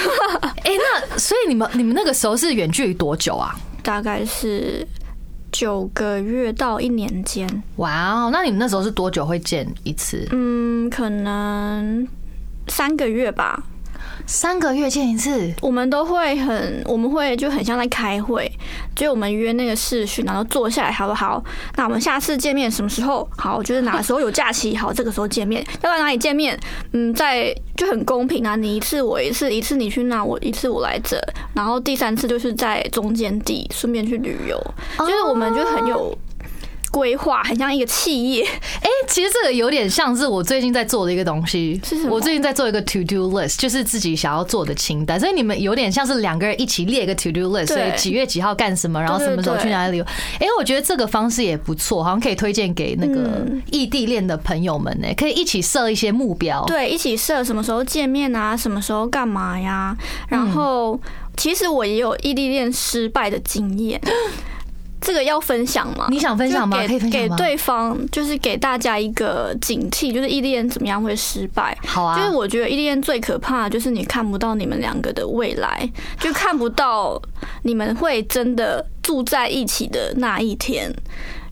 [0.63, 3.56] 哎，那所以你们你们那个时候是远距离多久啊？
[3.82, 4.86] 大概是
[5.51, 7.47] 九个月到一年间。
[7.77, 10.27] 哇哦，那你们那时候是多久会见一次？
[10.32, 12.08] 嗯，可能
[12.67, 13.63] 三个月吧。
[14.26, 18.52] 三个月见一次，我们都会很，我们会就很像在开会，
[18.95, 21.43] 就我们约那个视讯，然后坐下来，好不好？
[21.76, 23.28] 那我们下次见面什么时候？
[23.38, 25.63] 好，就是哪时候有假期，好，这个时候见面。
[25.82, 26.58] 要在哪里见面？
[26.93, 31.19] 嗯，在就很公平啊，你一次我一次，一次你去那，我一次我来这，
[31.54, 34.60] 然后第三次就是在中间地顺便去旅游，
[34.99, 36.17] 就是我们就很有。
[36.93, 41.82] 规划很像一个企业，哎，其实这个有点像是我最近在做的一个东西。
[42.08, 45.19] 我最近在做一个 to do list，就是自己想要做的清单。
[45.19, 49.99] 所以你们有点像是两个人一起列一个 to do list，所以几月几号干什么，然后什么时候去哪里。
[50.39, 56.63] 哎，我觉得这个方式也不错，好像可以推荐给那个异地恋的朋友们呢，可以一起设一些目标。
[56.67, 59.97] 对，一起设什么时候见面啊，什么时候干嘛呀？
[60.27, 60.99] 然后，
[61.36, 63.99] 其实我也有异地恋失败的经验。
[65.04, 66.08] 这个要分享吗？
[66.10, 66.78] 你想分享吗？
[66.88, 71.78] 可以分享给对方，就是给大家一个警惕，就是异地恋怎么样会失败？
[71.86, 75.88] 好啊，就是我觉得异地恋最可怕的就是你看不到你们两个的未来，
[76.20, 77.22] 就看不到
[77.63, 80.89] 你们会真的住在一起的那一天。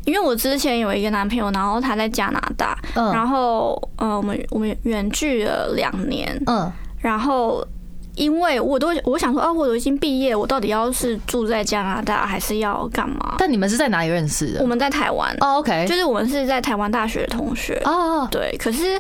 [0.06, 7.68] 因为我之前有一个男朋友，然后他在加拿大，嗯然后呃，我们我们远距了两年，嗯，然后。
[8.15, 13.36] 因为我都我想说，哦，我都已经毕业，我到底要是住在加拿大，还是要干嘛？
[13.38, 14.62] 但你们是在哪里认识的？
[14.62, 15.36] 我们在台湾。
[15.39, 17.82] 哦，OK，就是我们是在台湾大学的同学。
[17.86, 18.56] 哦，对。
[18.60, 19.00] 可是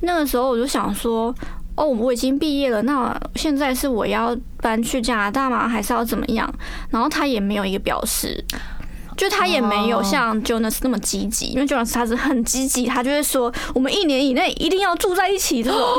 [0.00, 1.34] 那个时候我就想说，
[1.74, 5.66] 哦，我已经毕业了，那现在是我要搬去加拿大吗？
[5.68, 6.52] 还是要怎么样？
[6.90, 8.44] 然后他也没有一个表示。
[9.20, 15.78] 就他也没有像 Jonas 那么积极，因为 Jonas 他是很积极，他就会说我们一年以内一定要住在一起这种。
[15.78, 15.98] Oh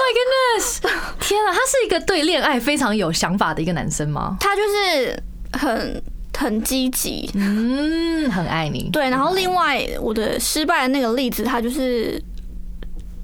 [0.00, 0.80] my goodness！
[1.20, 4.38] 天啊，他是一个对恋爱非常有想法的一个男生吗？
[4.40, 6.02] 他就是很
[6.38, 8.88] 很积极，嗯，很爱你。
[8.90, 12.18] 对，然后另外我的失败的那个例子，他就是。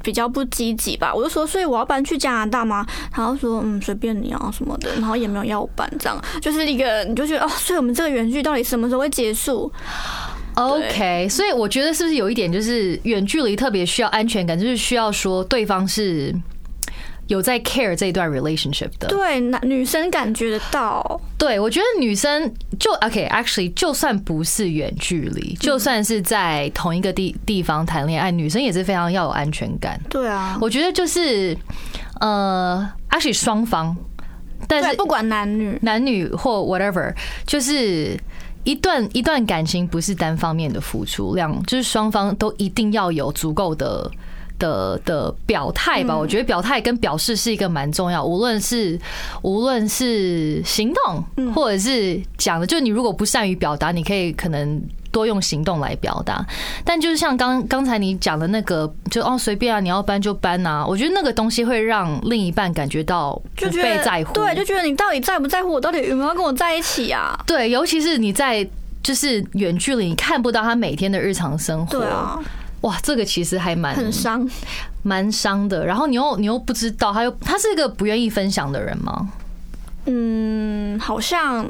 [0.02, 2.86] 比较不积极吧，我就说，所以我要搬去加拿大吗？
[3.16, 9.72] 然后说，嗯，随便你啊什么的，然后也没有要我搬，这样就是一个，你就觉得哦，所以我们这个远距到底什么时候会结束
[10.54, 16.34] ？OK，所以我觉得是不是有一点就是远距离特别需要安全感，就是需要说对方是。
[17.28, 21.20] 有在 care 这一段 relationship 的，对，男女生感觉得到。
[21.38, 29.98] 对，我觉得女生就 OK，actually，就算不是远距离，就算是在同一个地地方谈恋爱，女生也是非常要有安全感。
[30.10, 31.56] 对啊，我觉得就是
[32.20, 33.96] 呃，actually 双方，
[34.68, 37.14] 但是不管男女，男女或 whatever，
[37.46, 38.18] 就是
[38.64, 44.10] 一段一段感情不是单方面的付出量，就是双方都一定要有足够的。
[44.62, 48.24] 的的表态吧，我觉得表态跟表示是一个蛮重要。
[48.24, 48.96] 无论是
[49.42, 56.46] 无论是行动，或者是讲的，就你如果不善于表达，你可以可能多用行动来表达。
[56.84, 60.86] 但就是像刚刚才你讲的那个，就哦随便啊，你要搬就搬啊。
[60.86, 67.36] 我觉得那个东西会让另一半感觉到不被在乎，对，就觉得你到底在不在乎我，到底有没有跟我在一起啊？
[67.44, 68.64] 对，尤其是你在
[69.02, 71.98] 就是远距离，你看不到他每天的日常生活。
[71.98, 72.38] 对啊。
[72.82, 74.48] 哇，这个其实还蛮很伤，
[75.02, 75.84] 蛮伤的。
[75.86, 79.28] 然后你又你又不知道，他又他是一个不愿意分享的人吗？
[80.06, 81.64] 嗯，好像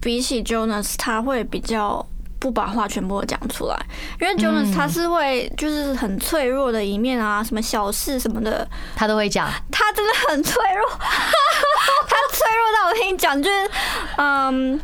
[0.00, 2.04] 比起 Jonas，他会比较
[2.40, 3.76] 不把话全部讲出来，
[4.20, 9.48] 因为 Jonas 他是会就是很脆弱的一面啊，什么小事什么的，他都会讲。
[9.70, 13.70] 他真的很脆弱， 他脆弱到我跟你讲，就是
[14.16, 14.80] 嗯。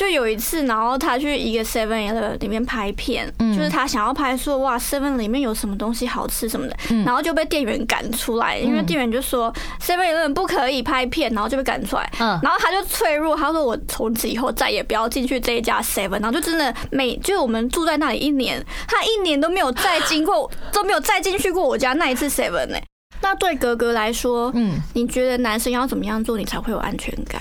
[0.00, 3.54] 就有一次，然后他去一个 Seven Eleven 里面拍片，嗯。
[3.54, 7.04] 就是他想要拍说哇 Seven 里面有什么东西好吃什么的，嗯。
[7.04, 12.10] 然后就被店员赶出来，因为店员就说 Seven Eleven 不可以拍片，然后就被赶出来。
[12.18, 12.40] 嗯。
[12.42, 22.78] 然后他就脆弱，他说我从此以后再也不要进去这一家 Seven，然后就真的每就是我们住在那里一年，他一年都没有再经过 都没有再进去过我家那一次 Seven 呢、
[23.20, 27.38] 那对格格来说，嗯，你觉得男生要怎么样做你才会有安全感？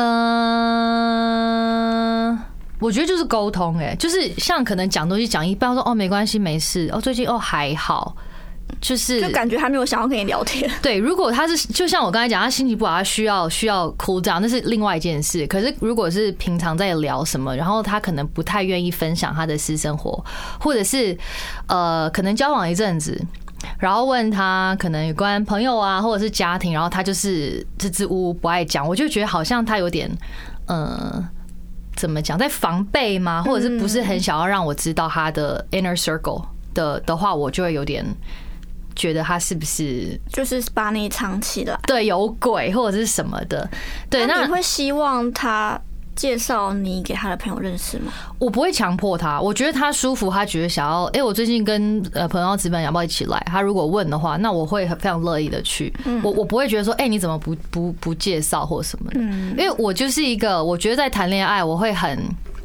[0.00, 2.38] 嗯，
[2.78, 8.14] 我觉得就是沟通，哎，就是像可能讲东西讲一半，说哦没关系没事，哦最近哦还好，
[8.80, 10.70] 就是就感觉他没有想要跟你聊天。
[10.80, 15.44] 对，如果他是就像我刚才讲，他心情不好，他需要需要 cool down，那是另外一件事。
[15.48, 20.24] 可是如果是平常在聊什么，然后他可能不太愿意分享他的私生活，
[20.60, 21.18] 或者是
[21.66, 23.20] 呃可能交往一阵子。
[23.78, 30.10] 然后问他可能有关朋友啊，或者是家庭，然后他就是支支吾吾不爱讲，我就觉得好像他有点，
[30.66, 31.22] 呃，
[31.96, 33.42] 怎么讲，在防备吗？
[33.42, 36.44] 或者是不是很想要让我知道他的 inner circle
[36.74, 38.04] 的的话，我就会有点
[38.94, 41.78] 觉得他是不是就是把你藏起来。
[41.86, 43.68] 对有鬼或者是什么的。
[44.10, 45.80] 对，那那你会希望他
[46.18, 48.12] 介绍你给他的朋友认识吗？
[48.40, 53.40] 我不会强迫他，我觉得他舒服，他觉得想要，哎、我最近跟呃朋友要值班，要不要一起来？
[53.46, 55.94] 他如果问的话，那我会非常乐意的去。
[56.24, 62.18] 我我不会觉得说，哎、你怎么不不不介绍或什么的，嗯因为我就是一个，我觉得在谈恋爱，我会很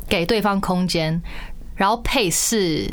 [0.10, 1.22] 给对方空间，
[1.76, 2.90] 然后配是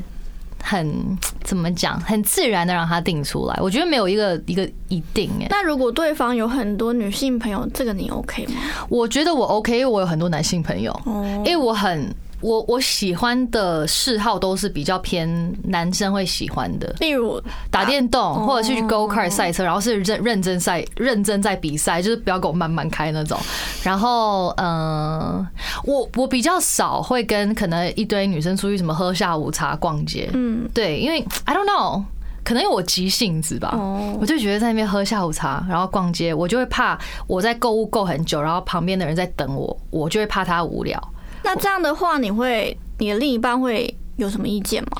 [0.62, 3.58] 很 怎么讲，很自然的让他定出来。
[3.60, 8.54] 我觉得没有一个一个一定哎、那如果对方有很多女性朋友，这个你 OK 吗？
[8.88, 23.38] 我觉得我 OK，因为我有很多男性朋友，哦因为我很我我喜欢的嗜好都是比较偏男生会喜欢的，例如打电动哦或者是去 go kart 赛车，然后是认认真赛认真在比赛，就是不要给我慢慢开那种。
[23.82, 25.48] 然后嗯、呃
[25.84, 32.02] 我我比较少会跟可能一堆女生出去什么喝下午茶、逛街，嗯对，因为 I don't know。
[32.42, 40.98] 可能因为我急性子吧，哦我就觉得在那边喝下午茶，然后逛街，我就会怕我在购物购很久，然后旁边的人在等我，我就会怕他无聊。
[41.42, 44.90] 那这样的话，你会你的另一半会有什么意见吗？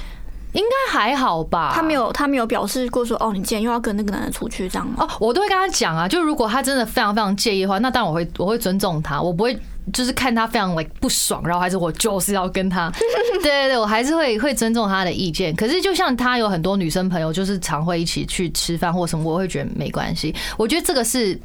[0.53, 1.71] 应该还好吧？
[1.73, 4.97] 他没有他没有表示过说哦，你今天又要跟那个男的出去这样吗？
[4.99, 9.57] 哦，我都会跟他讲啊，就如果他真的非常非常介意的话，那当然我会我会尊重他，我不会
[9.93, 15.55] 就是看他非常 like 不爽，然后还是我就是要跟他， 对对对，我还是会会尊重他的意见。
[15.55, 20.35] 可是就像他有很多女生朋友，就是常会一起去吃饭或什么，我会觉得没关系。
[20.57, 21.41] 我觉得这个是。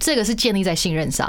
[0.00, 1.28] 这个是建立在信任上，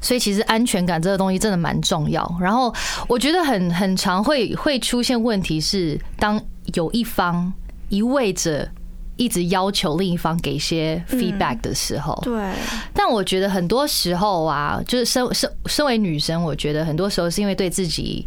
[0.00, 2.28] 所以其实安全感这个东西真的蛮重要。
[2.40, 2.74] 然后
[3.08, 6.40] 我觉得很很常会会出现问题是，当
[6.74, 7.52] 有一方
[7.88, 8.68] 一味着
[9.16, 12.52] 一直要求另一方给一些 feedback 的时候，对，
[12.94, 18.26] 但我觉得很多时候啊，就是身身身为女生，我觉得很多时候是因为对自己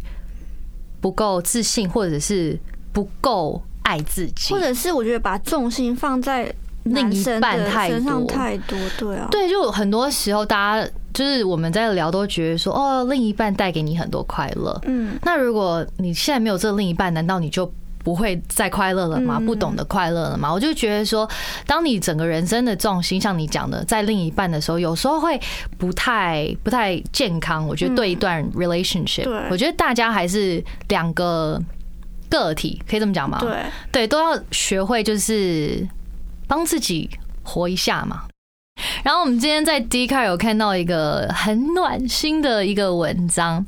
[1.00, 2.56] 不够自信，或者是
[2.92, 4.54] 不够爱自己。
[4.54, 4.60] 或。
[4.60, 8.28] 者是我觉得把重心放在另一半太身上多。
[8.28, 14.78] 太多，对啊，对，就很多时候大家就是我们在聊，都觉得说哦，另一半带给你很多快乐。
[14.84, 17.72] 嗯，那如果你现在没有这另一半，难道你就
[18.02, 19.38] 不会再快乐了吗？
[19.38, 20.52] 嗯不懂得快乐了吗？
[20.52, 21.26] 我就觉得说，
[21.66, 25.40] 当你整个人生的重心，像你讲的，在另一半的时候，有时候会
[25.78, 27.66] 不太不太健康。
[27.66, 31.58] 我觉得对一段 relationship，、对我觉得大家还是两个
[32.28, 33.38] 个体，可以这么讲吗？
[33.40, 33.56] 对，
[33.92, 35.86] 对，都要学会就是
[36.48, 37.08] 帮自己
[37.42, 38.24] 活一下嘛。
[39.04, 43.64] 然后我们今天在 D car 有看到一个很暖心的一个文章，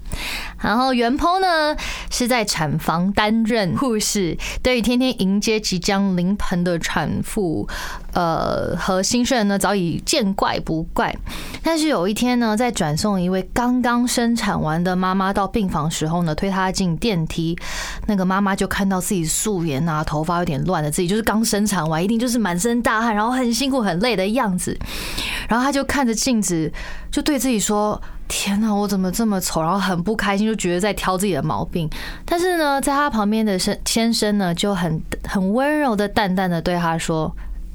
[0.60, 1.76] 然后袁鹏呢
[2.10, 7.68] 是在产房担任护士，对于天天迎接即将临盆的产妇，
[8.14, 11.14] 呃和新生人呢早已见怪不怪。
[11.62, 17.56] 但是有一天呢，在转送一位刚刚生产完的妈妈到病房时候呢，推她进电梯，
[18.06, 24.76] 那个妈妈就看到自己素颜啊，头发有点乱的自己，就是刚生产完，一定就是满身大汗，然后很辛苦很累的样子。
[25.48, 26.72] 然后她就看着镜子，
[27.10, 31.88] 就对自己说：“天哪，我怎么这么丑？”然后很不开心，就觉得在挑自己的毛病。
[32.24, 37.34] 但是呢，在他旁边的先先生呢，就很很温柔的、淡淡的对他说：“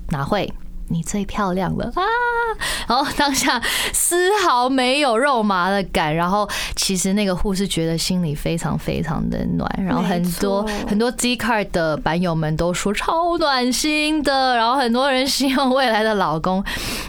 [0.10, 0.52] 哪会？”
[0.94, 2.04] 你最漂亮了啊！
[2.86, 3.62] 然后当下
[3.94, 16.62] 丝毫没有肉麻的感，然后其实那个护士觉得心里非常非常的暖，然后很多很多 Z card 的版友们都说超暖心的，然后很多人希望未来的老公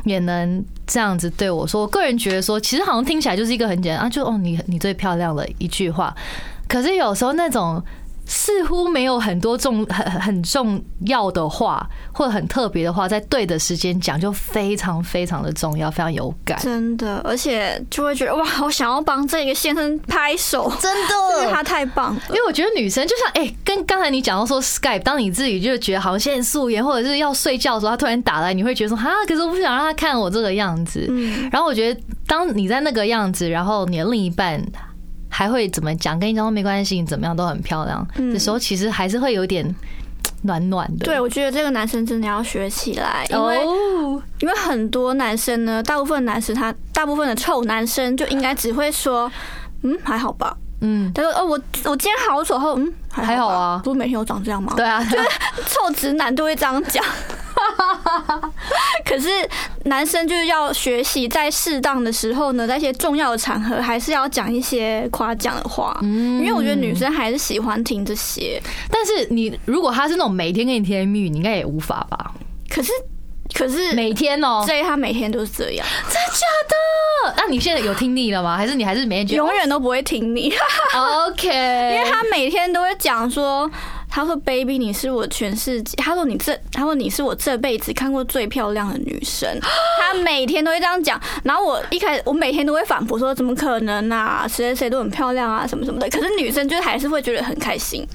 [0.05, 1.81] 也能这样子对我说。
[1.81, 6.15] 我个人觉得说，其实好像听起来就是一个很简单啊，就哦你你最漂亮的一句话，
[6.69, 7.83] 可是有时候那种
[8.25, 16.59] 似乎没有很多重很很很重要的话，或者很特别的话，在对的时间讲，就非常非常的重要，非常有感。
[16.61, 22.23] 真的，而且就会觉得哇，我想要帮这个先生拍手，真因为的，他太棒了。
[22.29, 31.07] 因为我觉得女生就像哎、跟刚才你讲到说 Skype，当你自己就觉得好像现在素颜，或者是要睡觉的时候，他突然打来，你会觉得说哈，可是我不想让他看我这个样子。
[31.11, 34.63] 嗯，然后我觉得，当你在那个样子，然后你的另一半
[35.35, 36.21] 还会怎么讲？
[36.21, 39.75] 跟你讲说没关系，你怎么样都很漂亮嗯的时候，其实还是会有点
[40.43, 41.07] 暖暖的。
[41.07, 49.33] 对，我觉得这个男生真的要学起来，因为、哦，因为很多男生呢，大部分男生他大部分的臭男生就应该只会说，
[49.83, 50.55] 嗯，还好吧。
[50.83, 54.75] 嗯，他说，哦，我我今天好丑后，嗯，还还好啊不是每天都长这样吗？
[54.77, 55.25] 对啊，就是
[55.67, 57.03] 臭直男都会这样讲。
[59.05, 59.29] 可是
[59.85, 65.99] 男生就是要学习，在适当的时候呢，在一些重要的场合，还是要讲一些夸奖的话。
[66.03, 68.61] 嗯因为我觉得女生还是喜欢听这些。
[68.91, 72.33] 但是你如果他是那种每天跟你甜言蜜语，你应该也无法吧？
[72.69, 72.91] 可是，
[73.55, 77.35] 可是每天哦，所以他每天都是这样，真的假的？
[77.37, 78.57] 那你现在有听腻了吗？
[78.57, 80.53] 还是你还是每天永远都不会听腻，
[81.29, 81.49] OK？
[81.49, 83.71] 因为他每天都会讲说。
[84.15, 89.49] 他说：“baby，你是我全世界。”他说：“你这，他说你是我这辈子看过最漂亮的女生。
[89.99, 91.19] ”他每天都会这样讲。
[91.43, 94.47] 然后我一开始，我每天都会反驳说：“怎么可能啊？
[94.47, 98.07] 谁谁谁都很漂亮啊，什么什么的。”可是女生就还是会觉得很开心。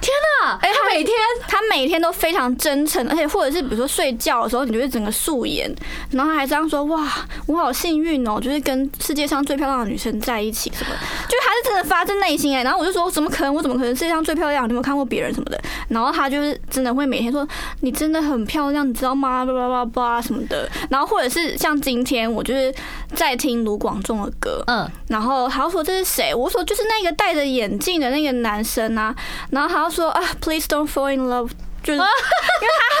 [0.00, 0.58] 天哪！
[0.62, 1.14] 哎，他每天
[1.46, 5.70] 他每天都非常真诚，而且或者是比如说睡觉的时候，你就会整个素颜，
[6.12, 7.06] 然后他还这样说：“哇，
[7.46, 10.90] 我好幸运哦，就是跟世界上最漂亮的女生在一起什么。”
[11.28, 12.62] 就他是真的发自内心哎。
[12.62, 13.54] 然后我就说：“怎么可能？
[13.54, 14.64] 我怎么可能世界上最漂亮？
[14.64, 17.46] 你有没有看过别人什么的？”然后他就是真的会每天说
[17.80, 20.68] ：“你真的很漂亮，你知道吗？”叭叭叭叭什么的。
[20.90, 22.74] 然后或者是像今天我就是
[23.14, 26.34] 在听卢广仲的歌，嗯，然后他就说这是谁？
[26.34, 29.14] 我说就是那个戴着眼镜的那个男生啊。
[29.50, 31.50] 然后他就说啊，Please don't fall in love。
[31.82, 32.08] 就是 因为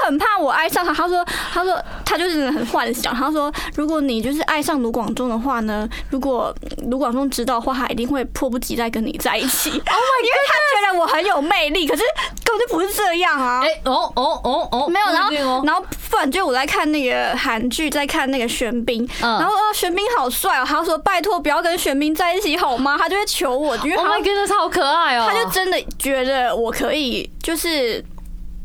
[0.00, 1.24] 他很怕我爱上他，他说，
[1.54, 3.14] 他说他就是真的很幻想。
[3.14, 6.54] 他说，如果你就是爱上卢广仲的话呢，如果
[6.88, 9.70] 卢广仲知道的话，他一定会迫不及待跟你在一起。
[9.70, 9.78] Oh！
[10.22, 12.02] 因为他觉得我很有魅力，可是
[12.44, 13.60] 根本就不是这样啊。
[13.62, 22.96] 哎，哦哦哦哦，没有，然后然后不然就我在看那个韩剧，在看那个玄彬，嗯然后哦玄彬好帅哦，他说拜托不要跟玄彬在一起好吗？
[22.98, 25.26] 他就会求我，因为 Oh 他 my goodness，好可爱哦！
[25.28, 28.04] 他就真的觉得我可以就是。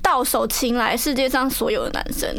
[0.07, 2.29] 到手擒来世界上所有的男生，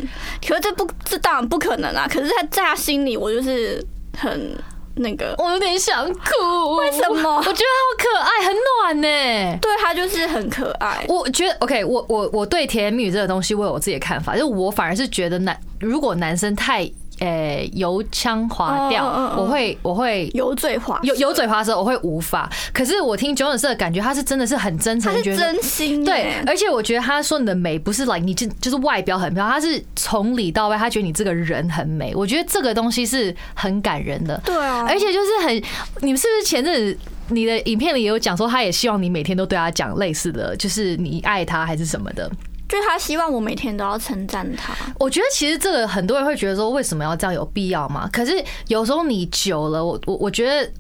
[0.47, 2.09] 可是这不这当然不可能啊！
[2.11, 3.85] 可是他在他心里，我就是
[4.17, 4.57] 很
[4.95, 9.59] 那个，我有点想哭，为什么我觉得他好可爱，很暖呢。
[9.61, 11.05] 对他就是很可爱。
[11.09, 16.91] 我觉得 OK，我我我对甜言蜜语这个东西，我有我自己的看法，就我反而是觉得男如果男生太
[17.21, 22.51] 诶油腔滑调我会我会油嘴滑舌油油嘴滑舌，我会无法。
[22.73, 32.15] 可是我听九九社的感觉，他是真的是很真诚，他是真心耶对，而且我觉得他说你的美不是 like 你就就是外表很漂亮，他是从里到外，他觉得你这个人很美。
[32.15, 35.63] 我觉得这个东西是很感人的，对啊，而且就是很，
[36.01, 36.99] 你们是不是前阵子
[37.29, 42.31] 你的影片里也有讲说，他也希望你每天都对他讲类似的，就是你爱他还是什么的？
[42.69, 44.75] 就是他希望我每天都要称赞他。
[44.99, 47.33] 我觉得其实这个很多人会觉得说，为什么要这样？
[47.33, 48.09] 有必要吗？
[48.13, 48.33] 可是
[48.67, 50.71] 有时候你久了，我我我觉得。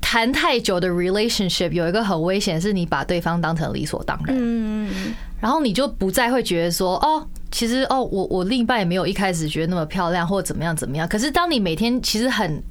[0.00, 11.08] 谈太久的 relationship 有一个很危险，是你把对方当成理所当然，嗯，然后你就不再会觉得说，哦，其实哦，我我另一半也没有一开始觉得那么漂亮，或者怎么样怎么样。
[11.08, 12.62] 可是当你每天其实很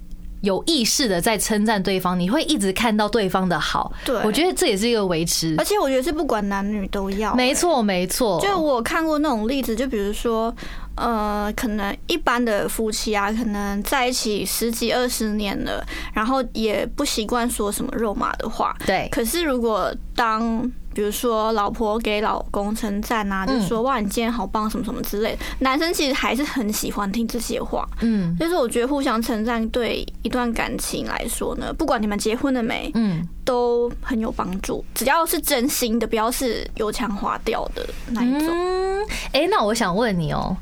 [0.41, 3.91] 有意识的在称赞对方，你会一直看到对方的好。
[4.05, 5.63] 对我觉得这也是一个维持而。
[5.63, 7.33] 且我觉得是不管男女都要。
[7.35, 8.39] 没错，没错。
[8.41, 10.53] 就我看过那种例子，就比如说，
[10.95, 18.75] 呃，可能一般的夫妻啊，可能在一起十几二十年了，然后也不习惯说什么肉麻的话。
[18.85, 27.87] 对，可是如果当比如说老婆给老公称赞啊，就嗯说哇你今天好棒什么什么之类的，男生其实还是很喜欢听这些话。
[28.01, 34.83] 嗯就是我觉得互相称赞对一段感情来说呢，不管你们结婚了没，嗯，都很有帮助。
[34.93, 38.49] 只要是真心的，不要是油腔滑调的那一种。
[38.49, 40.55] 嗯，哎、那我想问你哦、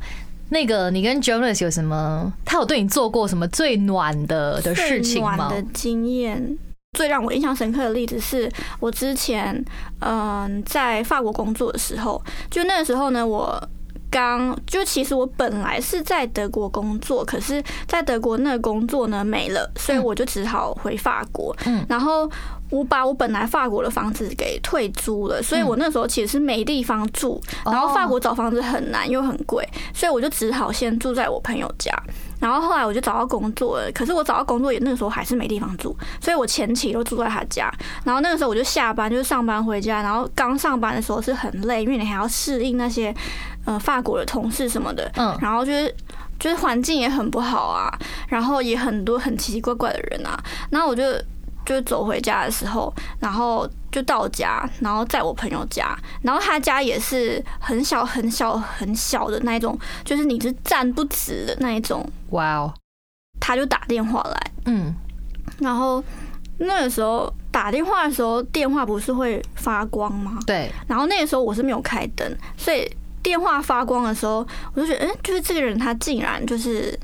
[0.49, 2.31] 那个你跟 Jonas 有什么？
[2.45, 5.35] 他有对你做过什么最暖的的事情吗？
[5.35, 6.57] 最暖的经验。
[6.97, 9.63] 最让我印象深刻的例子是我之前
[9.99, 13.61] 嗯在法国工作的时候，就那个时候呢，我
[14.09, 21.55] 刚就其实我本来是在德国工作，可是在德国那个工作呢没了，所以我就只好回法国。
[21.65, 22.29] 嗯然后
[22.69, 31.91] 我把我本来法国的房子给退租了，所以我那时候其实是没地方住，然后法国找房子很难又很贵，所以我就只好先住在我朋友家。
[32.39, 37.69] 然后后来我就找到工作了，可是我找到工作也那个时候还是没地方住，所以我前期都住在他家。
[38.05, 43.13] 然后那个时候我就下班就是上班回家，然后刚上班的时候是很累，因为你还要适应那些
[43.65, 45.93] 呃法国的同事什么的，嗯然后就是
[46.39, 47.91] 就是环境也很不好啊，
[48.29, 51.03] 然后也很多很奇奇怪怪的人啊，然后我就
[51.69, 62.73] 就走回家的时候，然后就到家，然后在我朋友家，然后他家也是很小很小很小的那一种，就是你是站不直的那一种，哇哦，
[63.39, 64.95] 他就打电话来，嗯，
[65.59, 66.03] 然后
[66.57, 70.39] 那个时候打电话的时候，电话不是会发光吗？
[70.47, 72.91] 对，然后那个时候我是没有开灯，所以
[73.21, 74.37] 电话发光的时候，
[74.73, 76.99] 我就觉得，嗯，就是这个人他竟然就是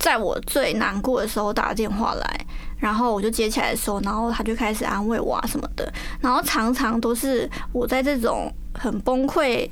[0.00, 2.46] 在我最难过的时候打电话来，
[2.80, 9.70] 然后我就接起来的时候，然后他就开始安慰我啊什么的，然后常常都是我在这种很崩溃。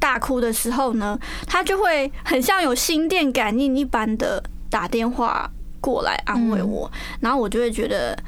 [0.00, 5.46] 大哭的时候呢，他就会很像有心电感应一般的打电话
[5.78, 6.90] 过来安慰我，
[7.20, 8.18] 然后我就会觉得，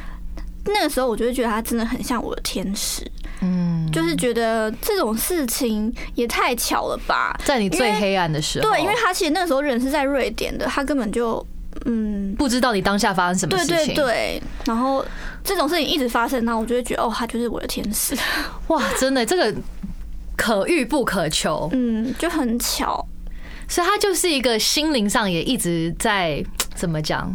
[0.67, 3.11] 那个时候我就会觉得他真的很像我的天使，
[3.41, 7.35] 嗯，就是觉得这种事情也太巧了吧？
[7.43, 11.43] 在你最黑暗的时候，对，因为他其实那个时候人是在瑞典的，他根本就
[11.85, 15.05] 嗯，不知道你当下发生什么对事情，对对，然后
[15.43, 18.17] 这种事情一直发生，然后我就会觉得哦，他就是我的天使，
[18.69, 19.55] 哇，真的这个
[20.37, 23.05] 可遇不可求，嗯，就很巧，
[23.69, 27.35] 所以他就是一个心灵上也一直在怎么讲，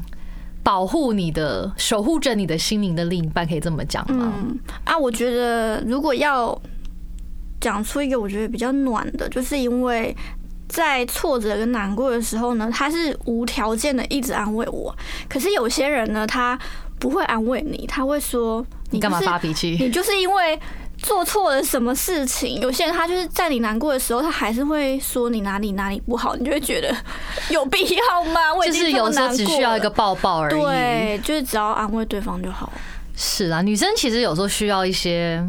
[0.64, 4.34] 保护你的、守护着你的心灵的另一半，可以这么讲吗？
[4.38, 4.60] 嗯。
[4.86, 6.60] 啊，我觉得如果要
[7.60, 10.16] 讲出一个我觉得比较暖的，就是因为。
[10.68, 14.96] 在挫折跟难过的时候呢，他是无条件的一直安慰我。
[15.30, 16.58] 可是有些人呢，他
[17.00, 19.78] 不会安慰你，他会说你干嘛就是发脾气？
[19.82, 20.60] 你就是因为
[20.98, 22.60] 做错了什么事情。
[22.60, 26.96] 有些人他就是在你难过的时候，他还是会说你哪里哪里不好，你就会觉得
[27.50, 28.54] 有必要吗？
[28.58, 30.60] 我就是有时候只需要一个抱抱而已。
[30.60, 32.72] 对，就是只要安慰对方就好。
[33.16, 35.44] 是啊，女生其实有时候需要一些，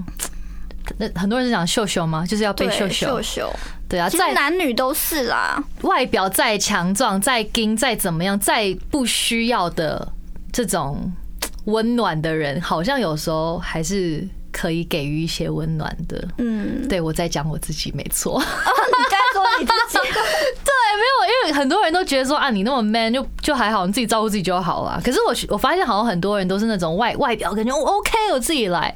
[0.96, 2.24] 那很多人是讲秀秀吗？
[2.26, 3.22] 就是要被，秀秀秀。
[3.22, 3.52] 秀，
[3.88, 5.62] 对啊，再男女都是啦。
[5.82, 10.12] 外表再强壮、再硬、再怎么样、再不需要的
[10.52, 11.12] 这种
[11.66, 16.28] 温暖的人，好像有时候还是可以给予一些温暖的。
[16.38, 18.40] 嗯，对我在讲我自己，没错。
[18.42, 19.98] 你该说你自己。
[20.08, 25.00] 对，没有，因为很多人都觉得说啊，你那么 man 就就还好，你自己照顾自己就好了。
[25.04, 28.94] 可是我我发现好像很多人都是那种外外表感觉我 OK，我自己来。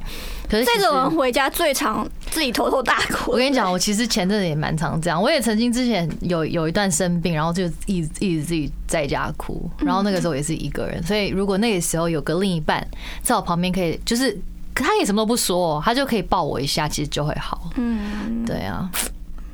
[0.65, 3.31] 这种人回家最常 自己偷偷大哭。
[3.31, 5.21] 我跟你讲，我其实前阵子也蛮常这样。
[5.21, 11.01] 我也曾经之前有有一段生病，然后就一直一直自己在家哭，然后那个时候也是一个人。
[11.03, 12.85] 所以如果那个时候有个另一半
[13.21, 14.37] 在我旁边，可以就是
[14.75, 17.69] 他也什么都不说，他就可以抱我一下，其实就会好。
[17.75, 18.89] 嗯，对啊，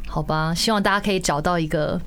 [0.08, 2.00] 好吧，希望大家可以找到一个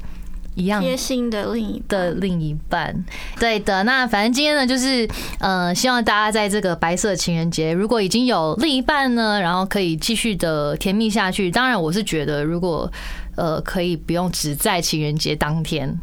[0.55, 3.05] 一样贴心的另一半的另一半。
[3.39, 11.51] 对的，那反正今天呢，就是呃，希望大家在这个白色情人节，如果已经有另一半呢，然后可以继续的甜蜜下去。
[11.51, 12.91] 当然，我是觉得如果
[13.37, 15.99] 呃可以不用只在情人节当天，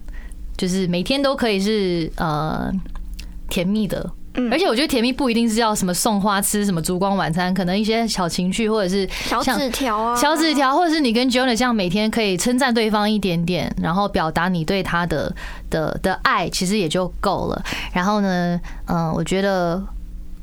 [0.58, 2.72] 就是每天都可以是呃
[3.50, 4.12] 甜蜜的。
[4.36, 15.36] 嗯而且我觉得甜蜜不一定是要什么送花、吃什么烛光晚餐，可能一些小情趣或者是小纸条啊，小纸条，或者是你跟 Jonah 这样每天可以称赞对方一点点，然后表达你对他的
[15.70, 17.64] 的的爱，其实也就够了。
[17.92, 19.84] 然后呢，嗯，我觉得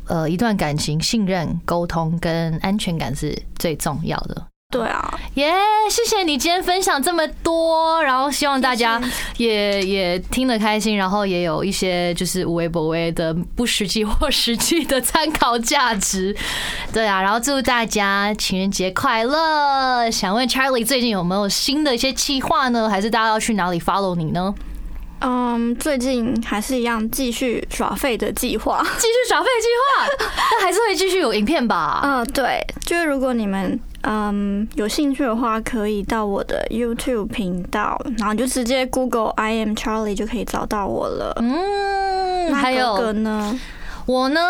[0.08, 4.46] 呃，一段感情信任、沟通跟安全感是最重要的。
[4.68, 5.54] 对啊，耶
[5.88, 9.00] 谢谢你今天分享这么多，然后希望大家
[9.36, 16.36] 也也听得开心，然后也有一些就是无微不微的不实际或实际的参考价值。
[16.92, 20.10] 对啊，然后祝大家情人节快乐！
[20.10, 22.90] 想问 Charlie 最近有没有新的一些计划呢？
[22.90, 24.52] 还是大家要去哪里 follow 你呢？
[25.20, 28.82] 嗯，最近还是一样继续耍废的计划。
[28.98, 32.00] 继续耍废计划，那还是会继续有影片吧？
[32.02, 41.34] 嗯，对，就是如果你们嗯有兴趣的话，可以到我的 YouTube 频道，然后你就直接 Google I am Charlie 就可以找到我了。
[41.40, 43.60] 嗯，那还有哥哥呢？
[44.06, 44.40] 我呢，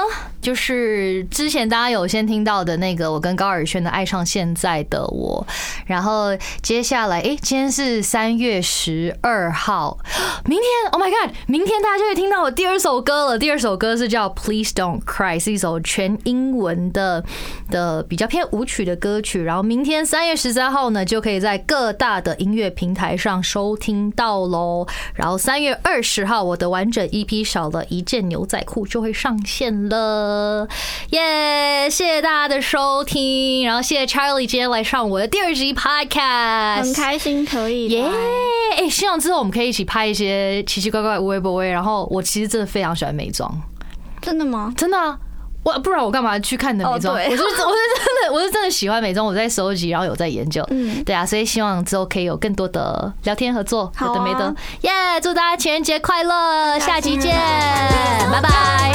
[0.46, 5.44] 就是之前大家有先听到的那个我跟高尔轩的《爱上现在的我》，
[5.86, 6.28] 然后
[6.62, 9.98] 接下来，诶，今天是三月十二号，
[10.44, 13.36] 明天，Oh my God，明天大家就会听到我第二首歌了。
[13.36, 17.24] 第二首歌是叫《Please Don't Cry》，是一首全英文的
[17.68, 19.42] 的比较偏舞曲的歌曲。
[19.42, 24.86] 然后明天三月十三号呢，就可以在各大的音乐平台上收听到喽。
[25.14, 30.35] 然后三月二十号，我的完整 EP 少了一件牛仔裤就会上线了。
[30.36, 30.68] 了，
[31.10, 31.88] 耶！
[31.90, 38.12] 谢谢大家的收听，然后谢谢 Charlie 今天来上我的第二集 Podcast，很开心可以耶来！！
[38.78, 41.70] 哎，希望之后我们可以一起拍一些奇奇怪怪、无微不微。
[41.70, 43.50] 然后我其实真的非常喜欢美妆，
[44.20, 44.72] 真的吗？
[44.76, 45.18] 真的啊。
[45.66, 47.12] 我不然我干嘛去看你的美妆？
[47.12, 50.64] 我是我是真的我是真的喜欢美妆，我在收集，然后有在研究。
[50.70, 54.92] 嗯，对啊，所以希望之后可以有更多的聊天合作，好的没的，耶！
[55.20, 57.34] 祝大家情人节快乐，下期见，
[58.30, 58.92] 拜拜。